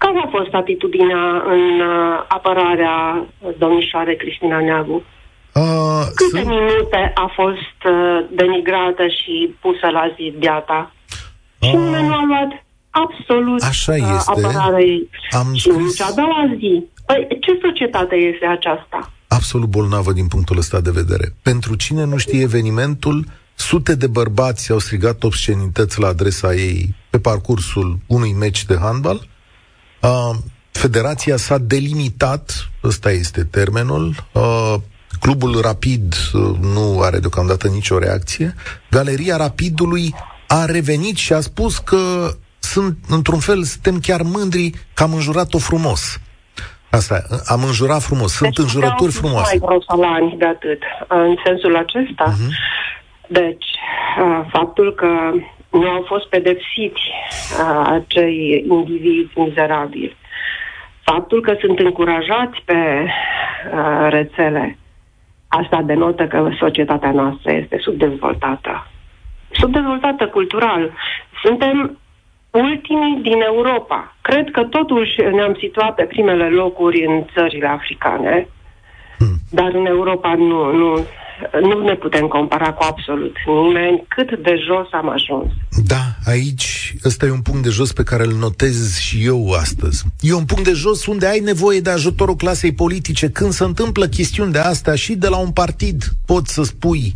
Care 0.03 0.19
a 0.25 0.29
fost 0.37 0.53
atitudinea 0.53 1.25
în 1.55 1.65
uh, 1.79 2.25
apărarea 2.27 3.25
domnișoarei 3.57 4.17
Cristina 4.17 4.59
Neagu? 4.59 4.97
Uh, 5.53 6.03
Câte 6.15 6.37
sunt... 6.41 6.47
minute 6.55 7.01
a 7.25 7.27
fost 7.39 7.77
uh, 7.85 8.25
denigrată 8.41 9.03
și 9.07 9.33
pusă 9.61 9.87
la 9.97 10.03
zi 10.15 10.33
beata? 10.39 10.91
Uh, 11.61 11.67
și 11.69 11.75
nimeni 11.75 12.07
nu 12.07 12.13
a 12.13 12.23
luat 12.31 12.51
absolut 12.89 13.61
Așa 13.61 13.91
uh, 13.91 14.13
este. 14.15 14.31
apărarea 14.31 14.79
ei. 14.79 15.09
Am 15.39 15.53
și 15.53 15.69
în 15.69 15.73
scris- 15.73 15.95
cea 15.95 16.05
a 16.05 16.11
doua 16.21 16.43
zi. 16.57 16.83
Păi, 17.05 17.27
ce 17.41 17.59
societate 17.61 18.15
este 18.15 18.45
aceasta? 18.45 19.11
absolut 19.27 19.69
bolnavă 19.69 20.11
din 20.13 20.27
punctul 20.27 20.57
ăsta 20.57 20.81
de 20.81 20.91
vedere. 20.91 21.33
Pentru 21.41 21.75
cine 21.75 22.03
nu 22.05 22.17
știe 22.17 22.41
evenimentul, 22.41 23.25
sute 23.55 23.95
de 23.95 24.07
bărbați 24.07 24.71
au 24.71 24.79
strigat 24.79 25.23
obscenități 25.23 25.99
la 25.99 26.07
adresa 26.07 26.53
ei 26.53 26.95
pe 27.09 27.19
parcursul 27.19 27.97
unui 28.07 28.33
meci 28.33 28.65
de 28.65 28.77
handbal. 28.79 29.27
Uh, 30.03 30.35
federația 30.71 31.37
s-a 31.37 31.57
delimitat, 31.57 32.69
ăsta 32.83 33.11
este 33.11 33.43
termenul, 33.43 34.15
uh, 34.33 34.75
clubul 35.19 35.61
Rapid 35.61 36.13
uh, 36.33 36.41
nu 36.61 36.99
are 37.01 37.19
deocamdată 37.19 37.67
nicio 37.67 37.97
reacție. 37.99 38.53
Galeria 38.91 39.37
Rapidului 39.37 40.13
a 40.47 40.65
revenit 40.65 41.15
și 41.15 41.33
a 41.33 41.39
spus 41.39 41.77
că 41.77 42.29
sunt, 42.59 42.97
într-un 43.09 43.39
fel, 43.39 43.63
suntem 43.63 43.99
chiar 43.99 44.21
mândri 44.21 44.69
că 44.93 45.03
am 45.03 45.13
înjurat-o 45.13 45.57
frumos. 45.57 46.19
Asta, 46.91 47.23
am 47.45 47.63
înjurat 47.63 48.01
frumos. 48.01 48.31
Sunt 48.33 48.55
Deci, 48.55 48.65
înjurături 48.65 48.95
puteau 48.95 49.11
fi 49.11 49.17
frumoase. 49.17 49.57
mai 49.57 49.67
grosolani 49.67 50.35
de 50.37 50.45
atât, 50.45 50.81
în 51.07 51.35
sensul 51.45 51.75
acesta. 51.75 52.25
Mhm. 52.27 52.51
Deci, 53.27 53.65
uh, 54.23 54.49
faptul 54.51 54.93
că 54.93 55.07
nu 55.73 55.89
au 55.89 56.03
fost 56.07 56.27
pedepsiți 56.27 57.01
uh, 57.59 57.81
acei 57.85 58.65
indivizi 58.69 59.31
mizerabili, 59.35 60.15
faptul 61.03 61.41
că 61.41 61.55
sunt 61.59 61.79
încurajați 61.79 62.61
pe 62.65 63.03
uh, 63.03 64.07
rețele, 64.09 64.77
asta 65.47 65.81
denotă 65.81 66.27
că 66.27 66.49
societatea 66.59 67.11
noastră 67.11 67.51
este 67.51 67.77
subdezvoltată. 67.79 68.87
Subdezvoltată 69.51 70.27
cultural. 70.27 70.91
Suntem 71.43 71.97
ultimii 72.51 73.19
din 73.21 73.41
Europa. 73.41 74.15
Cred 74.21 74.51
că 74.51 74.63
totuși 74.63 75.21
ne-am 75.21 75.55
situat 75.59 75.95
pe 75.95 76.03
primele 76.03 76.49
locuri 76.49 77.05
în 77.05 77.25
țările 77.33 77.67
africane, 77.67 78.47
dar 79.51 79.73
în 79.73 79.85
Europa 79.85 80.33
nu, 80.33 80.71
nu, 80.71 81.05
nu 81.61 81.83
ne 81.83 81.95
putem 81.95 82.27
compara 82.27 82.73
cu 82.73 82.83
absolut 82.83 83.35
nimeni 83.45 84.05
cât 84.07 84.43
de 84.43 84.55
jos 84.67 84.87
am 84.91 85.09
ajuns. 85.09 85.51
Da, 85.85 86.03
aici 86.25 86.95
ăsta 87.05 87.25
e 87.25 87.31
un 87.31 87.41
punct 87.41 87.63
de 87.63 87.69
jos 87.69 87.93
pe 87.93 88.03
care 88.03 88.23
îl 88.23 88.35
notez 88.39 88.97
și 88.97 89.25
eu 89.25 89.51
astăzi. 89.51 90.03
E 90.19 90.33
un 90.33 90.45
punct 90.45 90.63
de 90.63 90.71
jos 90.71 91.05
unde 91.05 91.27
ai 91.27 91.39
nevoie 91.39 91.79
de 91.79 91.89
ajutorul 91.89 92.35
clasei 92.35 92.73
politice. 92.73 93.29
Când 93.29 93.51
se 93.51 93.63
întâmplă 93.63 94.07
chestiuni 94.07 94.51
de 94.51 94.59
astea 94.59 94.95
și 94.95 95.15
de 95.15 95.27
la 95.27 95.37
un 95.37 95.51
partid, 95.51 96.03
poți 96.25 96.53
să 96.53 96.63
spui 96.63 97.15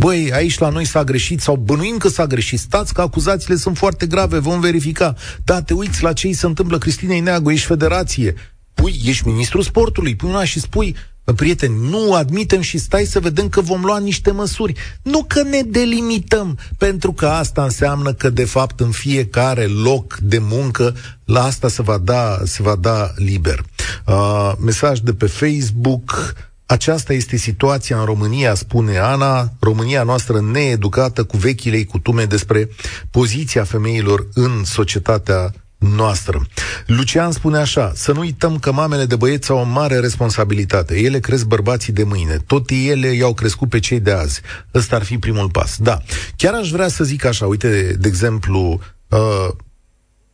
Băi, 0.00 0.32
aici 0.32 0.58
la 0.58 0.68
noi 0.68 0.84
s-a 0.84 1.04
greșit 1.04 1.40
sau 1.40 1.56
bănuim 1.56 1.96
că 1.96 2.08
s-a 2.08 2.26
greșit. 2.26 2.58
Stați 2.58 2.94
că 2.94 3.00
acuzațiile 3.00 3.56
sunt 3.56 3.76
foarte 3.76 4.06
grave, 4.06 4.38
vom 4.38 4.60
verifica. 4.60 5.14
Da, 5.44 5.62
te 5.62 5.74
uiți 5.74 6.02
la 6.02 6.12
ce 6.12 6.26
îi 6.26 6.32
se 6.32 6.46
întâmplă 6.46 6.78
Cristinei 6.78 7.20
Neagu, 7.20 7.50
ești 7.50 7.66
federație. 7.66 8.34
Pui, 8.74 9.00
ești 9.04 9.26
ministrul 9.26 9.62
sportului, 9.62 10.16
pui 10.16 10.28
una 10.28 10.44
și 10.44 10.60
spui, 10.60 10.96
prieteni, 11.32 11.88
nu 11.88 12.14
admitem 12.14 12.60
și 12.60 12.78
stai 12.78 13.04
să 13.04 13.20
vedem 13.20 13.48
că 13.48 13.60
vom 13.60 13.84
lua 13.84 13.98
niște 13.98 14.30
măsuri. 14.30 14.74
Nu 15.02 15.24
că 15.24 15.42
ne 15.42 15.62
delimităm, 15.62 16.58
pentru 16.78 17.12
că 17.12 17.26
asta 17.26 17.62
înseamnă 17.62 18.12
că, 18.12 18.30
de 18.30 18.44
fapt, 18.44 18.80
în 18.80 18.90
fiecare 18.90 19.64
loc 19.64 20.16
de 20.16 20.38
muncă, 20.38 20.94
la 21.24 21.44
asta 21.44 21.68
se 21.68 21.82
va 21.82 21.98
da, 21.98 22.38
se 22.44 22.62
va 22.62 22.76
da 22.76 23.12
liber. 23.16 23.64
Uh, 24.06 24.52
mesaj 24.60 24.98
de 24.98 25.12
pe 25.12 25.26
Facebook, 25.26 26.34
aceasta 26.66 27.12
este 27.12 27.36
situația 27.36 27.98
în 27.98 28.04
România, 28.04 28.54
spune 28.54 28.98
Ana, 28.98 29.52
România 29.60 30.02
noastră 30.02 30.40
needucată 30.40 31.24
cu 31.24 31.36
vechile 31.36 31.84
cutume 31.84 32.24
despre 32.24 32.68
poziția 33.10 33.64
femeilor 33.64 34.28
în 34.34 34.64
societatea 34.64 35.52
noastră. 35.78 36.46
Lucian 36.86 37.32
spune 37.32 37.58
așa, 37.58 37.92
să 37.94 38.12
nu 38.12 38.20
uităm 38.20 38.58
că 38.58 38.72
mamele 38.72 39.04
de 39.04 39.16
băieți 39.16 39.50
au 39.50 39.58
o 39.58 39.62
mare 39.64 39.98
responsabilitate. 39.98 41.00
Ele 41.00 41.18
cresc 41.20 41.44
bărbații 41.44 41.92
de 41.92 42.02
mâine. 42.02 42.36
Tot 42.46 42.70
ele 42.70 43.08
i-au 43.08 43.34
crescut 43.34 43.68
pe 43.68 43.78
cei 43.78 44.00
de 44.00 44.12
azi. 44.12 44.40
Ăsta 44.74 44.96
ar 44.96 45.02
fi 45.02 45.18
primul 45.18 45.50
pas. 45.50 45.76
Da. 45.78 45.98
Chiar 46.36 46.54
aș 46.54 46.70
vrea 46.70 46.88
să 46.88 47.04
zic 47.04 47.24
așa, 47.24 47.46
uite, 47.46 47.68
de, 47.68 47.92
de 47.92 48.08
exemplu, 48.08 48.80
uh, 49.08 49.48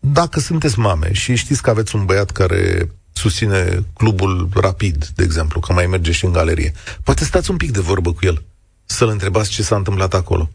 dacă 0.00 0.40
sunteți 0.40 0.78
mame 0.78 1.12
și 1.12 1.34
știți 1.34 1.62
că 1.62 1.70
aveți 1.70 1.96
un 1.96 2.04
băiat 2.04 2.30
care 2.30 2.90
susține 3.12 3.84
clubul 3.94 4.48
Rapid, 4.54 5.06
de 5.14 5.22
exemplu, 5.22 5.60
că 5.60 5.72
mai 5.72 5.86
merge 5.86 6.12
și 6.12 6.24
în 6.24 6.32
galerie. 6.32 6.72
Poate 7.02 7.24
stați 7.24 7.50
un 7.50 7.56
pic 7.56 7.70
de 7.70 7.80
vorbă 7.80 8.12
cu 8.12 8.18
el, 8.22 8.42
să-l 8.84 9.08
întrebați 9.08 9.50
ce 9.50 9.62
s-a 9.62 9.76
întâmplat 9.76 10.14
acolo. 10.14 10.50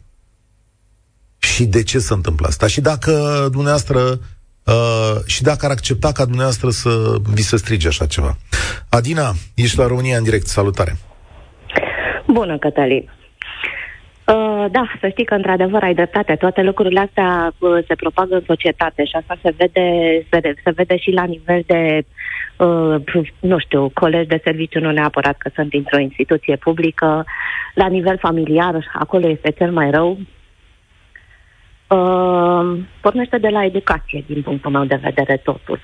Și 1.38 1.64
de 1.64 1.82
ce 1.82 1.98
s-a 1.98 2.14
întâmplat 2.14 2.50
asta. 2.50 2.66
Și 2.66 2.80
dacă 2.80 3.48
dumneavoastră 3.50 4.20
Uh, 4.70 5.16
și 5.26 5.42
dacă 5.42 5.66
ar 5.66 5.70
accepta 5.70 6.12
ca 6.12 6.24
dumneavoastră 6.24 6.68
să 6.70 6.90
vi 7.34 7.42
se 7.42 7.56
strige 7.56 7.88
așa 7.88 8.06
ceva. 8.06 8.36
Adina, 8.88 9.32
ești 9.54 9.78
la 9.78 9.86
România 9.86 10.16
în 10.16 10.24
direct. 10.24 10.46
Salutare! 10.46 10.92
Bună, 12.26 12.58
Cătălin! 12.58 13.10
Uh, 14.34 14.64
da, 14.70 14.82
să 15.00 15.08
știi 15.08 15.24
că 15.24 15.34
într-adevăr 15.34 15.82
ai 15.82 15.94
dreptate. 15.94 16.34
Toate 16.34 16.62
lucrurile 16.62 17.00
astea 17.00 17.52
uh, 17.58 17.84
se 17.86 17.94
propagă 17.94 18.34
în 18.34 18.42
societate 18.46 19.04
și 19.04 19.16
asta 19.16 19.38
se 19.42 19.54
vede, 19.56 19.86
se, 20.30 20.54
se 20.64 20.70
vede 20.70 20.96
și 20.96 21.10
la 21.10 21.24
nivel 21.24 21.62
de, 21.66 22.02
uh, 22.56 23.24
nu 23.40 23.58
știu, 23.58 23.90
colegi 23.94 24.28
de 24.28 24.40
serviciu, 24.44 24.80
nu 24.80 24.90
neapărat 24.90 25.36
că 25.38 25.50
sunt 25.54 25.68
dintr-o 25.70 25.98
instituție 25.98 26.56
publică, 26.56 27.24
la 27.74 27.86
nivel 27.86 28.18
familiar, 28.18 28.90
acolo 28.92 29.28
este 29.28 29.50
cel 29.50 29.72
mai 29.72 29.90
rău. 29.90 30.18
Uh, 31.96 32.78
pornește 33.00 33.38
de 33.38 33.48
la 33.48 33.64
educație, 33.64 34.24
din 34.26 34.42
punctul 34.42 34.70
meu 34.70 34.84
de 34.84 35.00
vedere, 35.02 35.36
totul. 35.36 35.80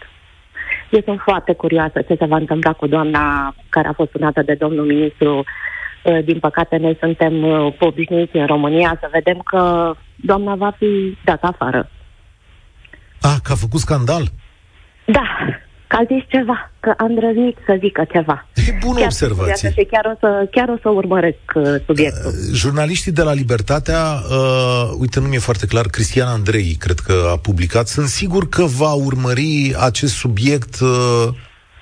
Eu 0.91 1.01
sunt 1.05 1.21
foarte 1.21 1.53
curioasă 1.53 2.03
ce 2.03 2.15
se 2.19 2.27
va 2.27 2.37
întâmpla 2.37 2.73
cu 2.73 2.87
doamna 2.87 3.55
care 3.69 3.89
a 3.89 3.93
fost 3.93 4.11
sunată 4.11 4.43
de 4.43 4.55
domnul 4.55 4.87
ministru 4.87 5.45
Uh, 6.07 6.25
din 6.25 6.39
păcate, 6.39 6.77
noi 6.77 6.97
suntem 7.01 7.45
uh, 7.45 7.75
obișnuiți 7.79 8.37
în 8.37 8.47
România 8.47 8.97
să 9.01 9.09
vedem 9.13 9.39
că 9.39 9.95
doamna 10.17 10.55
va 10.55 10.71
fi 10.71 11.19
dată 11.25 11.47
afară. 11.47 11.91
Ah, 13.21 13.37
că 13.43 13.53
a 13.53 13.55
făcut 13.55 13.81
scandal? 13.81 14.23
Da, 15.05 15.27
că 15.87 15.97
a 15.97 16.05
zis 16.14 16.22
ceva, 16.28 16.70
că 16.80 16.93
a 16.97 17.05
îndrăznit 17.05 17.57
să 17.66 17.76
zică 17.78 18.05
ceva. 18.12 18.47
E 18.55 18.78
bună 18.80 18.99
chiar 18.99 19.07
observație. 19.07 19.70
Și 19.70 19.87
chiar 19.91 20.05
o 20.05 20.16
să, 20.20 20.49
chiar 20.51 20.68
o 20.68 20.76
să 20.82 20.89
urmăresc 20.89 21.39
uh, 21.55 21.62
subiectul. 21.87 22.30
Uh, 22.30 22.55
jurnaliștii 22.55 23.12
de 23.12 23.22
la 23.22 23.32
Libertatea, 23.32 24.03
uh, 24.30 24.91
uite, 24.99 25.20
nu 25.20 25.26
mi-e 25.26 25.39
foarte 25.39 25.66
clar, 25.66 25.87
Cristian 25.87 26.28
Andrei, 26.28 26.76
cred 26.78 26.99
că 26.99 27.28
a 27.32 27.37
publicat, 27.37 27.87
sunt 27.87 28.07
sigur 28.07 28.49
că 28.49 28.64
va 28.64 28.93
urmări 28.93 29.74
acest 29.78 30.14
subiect 30.14 30.80
uh, 30.80 31.28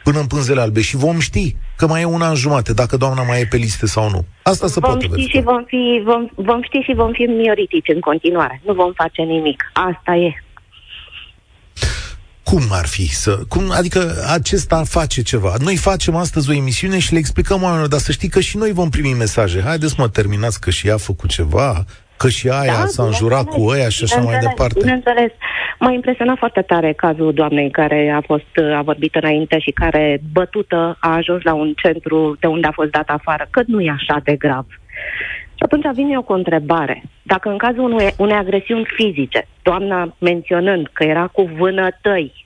până 0.05 0.19
în 0.19 0.27
pânzele 0.27 0.61
albe 0.61 0.81
și 0.81 0.97
vom 0.97 1.19
ști 1.19 1.57
că 1.77 1.87
mai 1.87 2.01
e 2.01 2.05
un 2.05 2.21
an 2.21 2.35
jumate, 2.35 2.73
dacă 2.73 2.97
doamna 2.97 3.23
mai 3.23 3.41
e 3.41 3.47
pe 3.51 3.57
liste 3.57 3.87
sau 3.87 4.11
nu. 4.11 4.25
Asta 4.43 4.67
se 4.67 4.81
vom 4.81 4.91
poate 4.91 5.07
ști 5.07 5.31
și 5.31 5.41
vom, 5.41 5.65
fi, 5.67 6.03
vom, 6.05 6.29
vom 6.35 6.63
ști 6.63 6.79
și 6.79 6.95
vom 6.95 7.13
fi 7.13 7.23
mioritici 7.23 7.89
în 7.89 8.01
continuare. 8.01 8.61
Nu 8.65 8.73
vom 8.75 8.93
face 8.93 9.23
nimic. 9.23 9.71
Asta 9.73 10.15
e. 10.15 10.44
Cum 12.55 12.69
ar 12.71 12.87
fi 12.87 13.07
să... 13.15 13.39
Cum, 13.49 13.63
adică 13.79 14.01
acesta 14.33 14.83
face 14.85 15.23
ceva. 15.23 15.53
Noi 15.65 15.77
facem 15.77 16.15
astăzi 16.15 16.51
o 16.51 16.55
emisiune 16.55 16.99
și 16.99 17.13
le 17.13 17.19
explicăm 17.19 17.63
oamenilor, 17.63 17.89
dar 17.89 17.99
să 17.99 18.13
știi 18.13 18.29
că 18.29 18.41
și 18.41 18.57
noi 18.57 18.73
vom 18.73 18.89
primi 18.89 19.13
mesaje. 19.19 19.63
Haideți 19.63 19.95
mă, 19.99 20.09
terminați 20.09 20.61
că 20.61 20.71
și 20.71 20.89
ea 20.89 20.95
a 20.95 21.09
făcut 21.11 21.31
ceva, 21.31 21.85
că 22.17 22.29
și 22.29 22.49
aia 22.49 22.79
da, 22.79 22.87
s-a 22.87 23.05
înjurat 23.05 23.45
cu 23.45 23.61
ăia 23.67 23.89
și 23.89 24.05
așa 24.05 24.21
mai 24.21 24.39
departe. 24.39 24.79
Bineînțeles. 24.79 25.31
M-a 25.79 25.93
impresionat 25.93 26.39
foarte 26.39 26.63
tare 26.63 26.93
cazul 26.93 27.33
doamnei 27.33 27.71
care 27.71 28.15
a 28.17 28.21
fost 28.27 28.53
a 28.79 28.83
vorbit 28.83 29.15
înainte 29.15 29.59
și 29.59 29.71
care, 29.71 30.21
bătută, 30.33 30.97
a 31.01 31.15
ajuns 31.15 31.43
la 31.43 31.55
un 31.55 31.75
centru 31.83 32.37
de 32.41 32.47
unde 32.47 32.67
a 32.67 32.79
fost 32.81 32.91
dat 32.91 33.09
afară, 33.09 33.47
că 33.51 33.63
nu 33.67 33.81
e 33.81 33.91
așa 33.91 34.21
de 34.25 34.35
grav. 34.37 34.67
Și 35.55 35.63
atunci 35.65 35.95
vine 35.95 36.17
o 36.17 36.33
întrebare. 36.33 37.03
Dacă 37.23 37.49
în 37.49 37.59
cazul 37.59 37.93
unei, 37.93 38.15
unei 38.17 38.37
agresiuni 38.37 38.87
fizice, 38.97 39.47
doamna 39.63 40.17
menționând 40.19 40.89
că 40.93 41.05
era 41.05 41.27
cu 41.27 41.51
vânătăi 41.59 42.44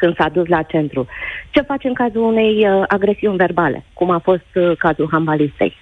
când 0.00 0.16
s-a 0.16 0.28
dus 0.28 0.46
la 0.46 0.62
centru, 0.62 1.06
ce 1.50 1.60
face 1.60 1.88
în 1.88 1.94
cazul 1.94 2.22
unei 2.22 2.54
uh, 2.68 2.84
agresiuni 2.88 3.36
verbale, 3.36 3.84
cum 3.92 4.10
a 4.10 4.18
fost 4.18 4.50
uh, 4.54 4.76
cazul 4.78 5.08
hambalistei? 5.10 5.76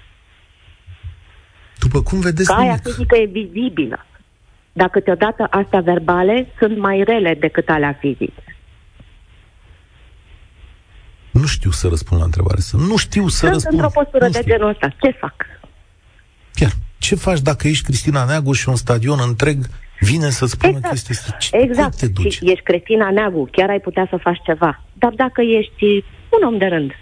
După 1.79 2.03
cum 2.03 2.21
vedeți, 2.21 2.49
Că 2.49 2.61
aia 2.61 2.77
fizică 2.77 3.17
e 3.17 3.25
vizibilă. 3.25 4.07
Dar 4.73 4.89
câteodată 4.89 5.47
astea 5.51 5.81
verbale 5.81 6.49
sunt 6.59 6.79
mai 6.79 7.03
rele 7.03 7.35
decât 7.35 7.69
alea 7.69 7.97
fizice. 8.01 8.45
Nu 11.31 11.47
știu 11.47 11.71
să 11.71 11.89
răspund 11.89 12.21
la 12.21 12.27
întrebare. 12.27 12.61
Să 12.61 12.77
nu 12.77 12.97
știu 12.97 13.29
să 13.29 13.37
sunt 13.37 13.53
răspund. 13.53 13.75
într-o 13.75 14.01
postură 14.01 14.29
de 14.29 14.41
genul 14.45 14.69
ăsta. 14.69 14.89
Ce 15.01 15.11
fac? 15.11 15.35
Chiar. 16.55 16.73
Ce 16.99 17.15
faci 17.15 17.41
dacă 17.41 17.69
ești 17.69 17.85
Cristina 17.85 18.25
Neagu 18.25 18.53
și 18.53 18.69
un 18.69 18.77
stadion 18.77 19.19
întreg 19.23 19.67
vine 20.01 20.31
să 20.31 20.47
spună 20.47 20.77
exact. 20.77 20.95
chestia 20.95 21.15
asta? 21.19 21.37
Ce, 21.37 21.57
exact. 21.57 21.97
te 21.97 22.09
duci? 22.09 22.33
Și 22.33 22.51
ești 22.51 22.63
Cristina 22.63 23.11
Neagu, 23.11 23.49
chiar 23.53 23.69
ai 23.69 23.81
putea 23.81 24.07
să 24.11 24.19
faci 24.23 24.41
ceva. 24.45 24.85
Dar 24.93 25.13
dacă 25.17 25.41
ești 25.41 26.05
un 26.31 26.47
om 26.47 26.59
de 26.59 26.67
rând, 26.67 26.93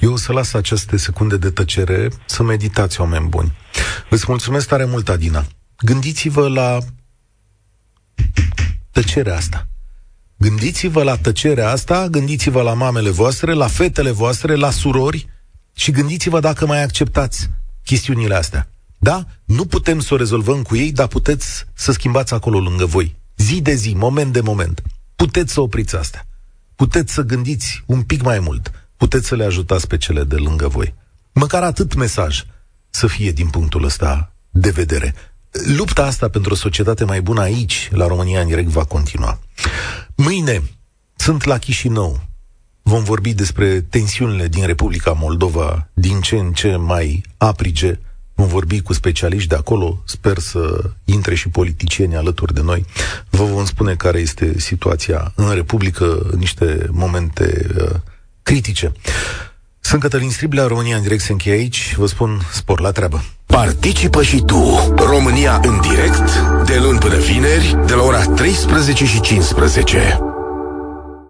Eu 0.00 0.12
o 0.12 0.16
să 0.16 0.32
las 0.32 0.52
aceste 0.52 0.96
secunde 0.96 1.36
de 1.36 1.50
tăcere 1.50 2.08
să 2.24 2.42
meditați, 2.42 3.00
oameni 3.00 3.28
buni. 3.28 3.52
Îți 4.08 4.24
mulțumesc 4.28 4.68
tare 4.68 4.84
mult, 4.84 5.08
Adina. 5.08 5.44
Gândiți-vă 5.78 6.48
la 6.48 6.78
tăcerea 8.90 9.36
asta. 9.36 9.66
Gândiți-vă 10.36 11.02
la 11.02 11.16
tăcerea 11.16 11.70
asta, 11.70 12.06
gândiți-vă 12.08 12.62
la 12.62 12.74
mamele 12.74 13.10
voastre, 13.10 13.52
la 13.52 13.66
fetele 13.66 14.10
voastre, 14.10 14.54
la 14.54 14.70
surori 14.70 15.26
și 15.74 15.90
gândiți-vă 15.90 16.40
dacă 16.40 16.66
mai 16.66 16.82
acceptați 16.82 17.50
chestiunile 17.84 18.34
astea. 18.34 18.68
Da? 19.00 19.26
Nu 19.44 19.64
putem 19.64 20.00
să 20.00 20.14
o 20.14 20.16
rezolvăm 20.16 20.62
cu 20.62 20.76
ei, 20.76 20.92
dar 20.92 21.06
puteți 21.06 21.64
să 21.74 21.92
schimbați 21.92 22.34
acolo 22.34 22.58
lângă 22.58 22.84
voi. 22.84 23.16
Zi 23.36 23.60
de 23.60 23.74
zi, 23.74 23.94
moment 23.94 24.32
de 24.32 24.40
moment. 24.40 24.82
Puteți 25.16 25.52
să 25.52 25.60
opriți 25.60 25.96
asta. 25.96 26.26
Puteți 26.74 27.12
să 27.12 27.22
gândiți 27.22 27.82
un 27.86 28.02
pic 28.02 28.22
mai 28.22 28.38
mult 28.38 28.70
puteți 29.00 29.26
să 29.26 29.34
le 29.34 29.44
ajutați 29.44 29.86
pe 29.86 29.96
cele 29.96 30.24
de 30.24 30.36
lângă 30.36 30.68
voi. 30.68 30.94
Măcar 31.32 31.62
atât 31.62 31.94
mesaj 31.94 32.44
să 32.90 33.06
fie 33.06 33.30
din 33.32 33.48
punctul 33.48 33.84
ăsta 33.84 34.32
de 34.50 34.70
vedere. 34.70 35.14
Lupta 35.76 36.04
asta 36.04 36.28
pentru 36.28 36.52
o 36.52 36.56
societate 36.56 37.04
mai 37.04 37.22
bună 37.22 37.40
aici, 37.40 37.88
la 37.92 38.06
România 38.06 38.40
în 38.40 38.46
direct, 38.46 38.68
va 38.68 38.84
continua. 38.84 39.38
Mâine 40.14 40.62
sunt 41.16 41.44
la 41.44 41.58
Chișinău. 41.58 42.20
Vom 42.82 43.02
vorbi 43.04 43.34
despre 43.34 43.80
tensiunile 43.80 44.48
din 44.48 44.66
Republica 44.66 45.12
Moldova, 45.12 45.88
din 45.94 46.20
ce 46.20 46.36
în 46.36 46.52
ce 46.52 46.76
mai 46.76 47.22
aprige. 47.36 47.98
Vom 48.40 48.48
vorbi 48.48 48.80
cu 48.80 48.92
specialiști 48.92 49.48
de 49.48 49.54
acolo. 49.54 50.02
Sper 50.04 50.38
să 50.38 50.90
intre 51.04 51.34
și 51.34 51.48
politicieni 51.48 52.16
alături 52.16 52.54
de 52.54 52.60
noi. 52.60 52.84
Vă 53.30 53.44
vom 53.44 53.64
spune 53.64 53.94
care 53.94 54.18
este 54.18 54.58
situația 54.58 55.32
în 55.34 55.54
Republică, 55.54 56.26
în 56.30 56.38
niște 56.38 56.86
momente 56.90 57.66
uh, 57.78 57.90
critice. 58.42 58.92
Sunt 59.80 60.00
Cătălin 60.00 60.30
Striblea, 60.30 60.66
România 60.66 60.96
în 60.96 61.02
direct 61.02 61.22
se 61.22 61.32
încheie 61.32 61.56
aici. 61.56 61.94
Vă 61.96 62.06
spun 62.06 62.40
spor 62.52 62.80
la 62.80 62.90
treabă. 62.90 63.24
Participă 63.46 64.22
și 64.22 64.42
tu, 64.46 64.94
România 64.96 65.60
în 65.64 65.80
direct, 65.80 66.30
de 66.64 66.78
luni 66.78 66.98
până 66.98 67.16
vineri, 67.16 67.76
de 67.86 67.94
la 67.94 68.02
ora 68.02 68.24
13 68.24 69.04
și 69.04 69.20
15. 69.20 70.29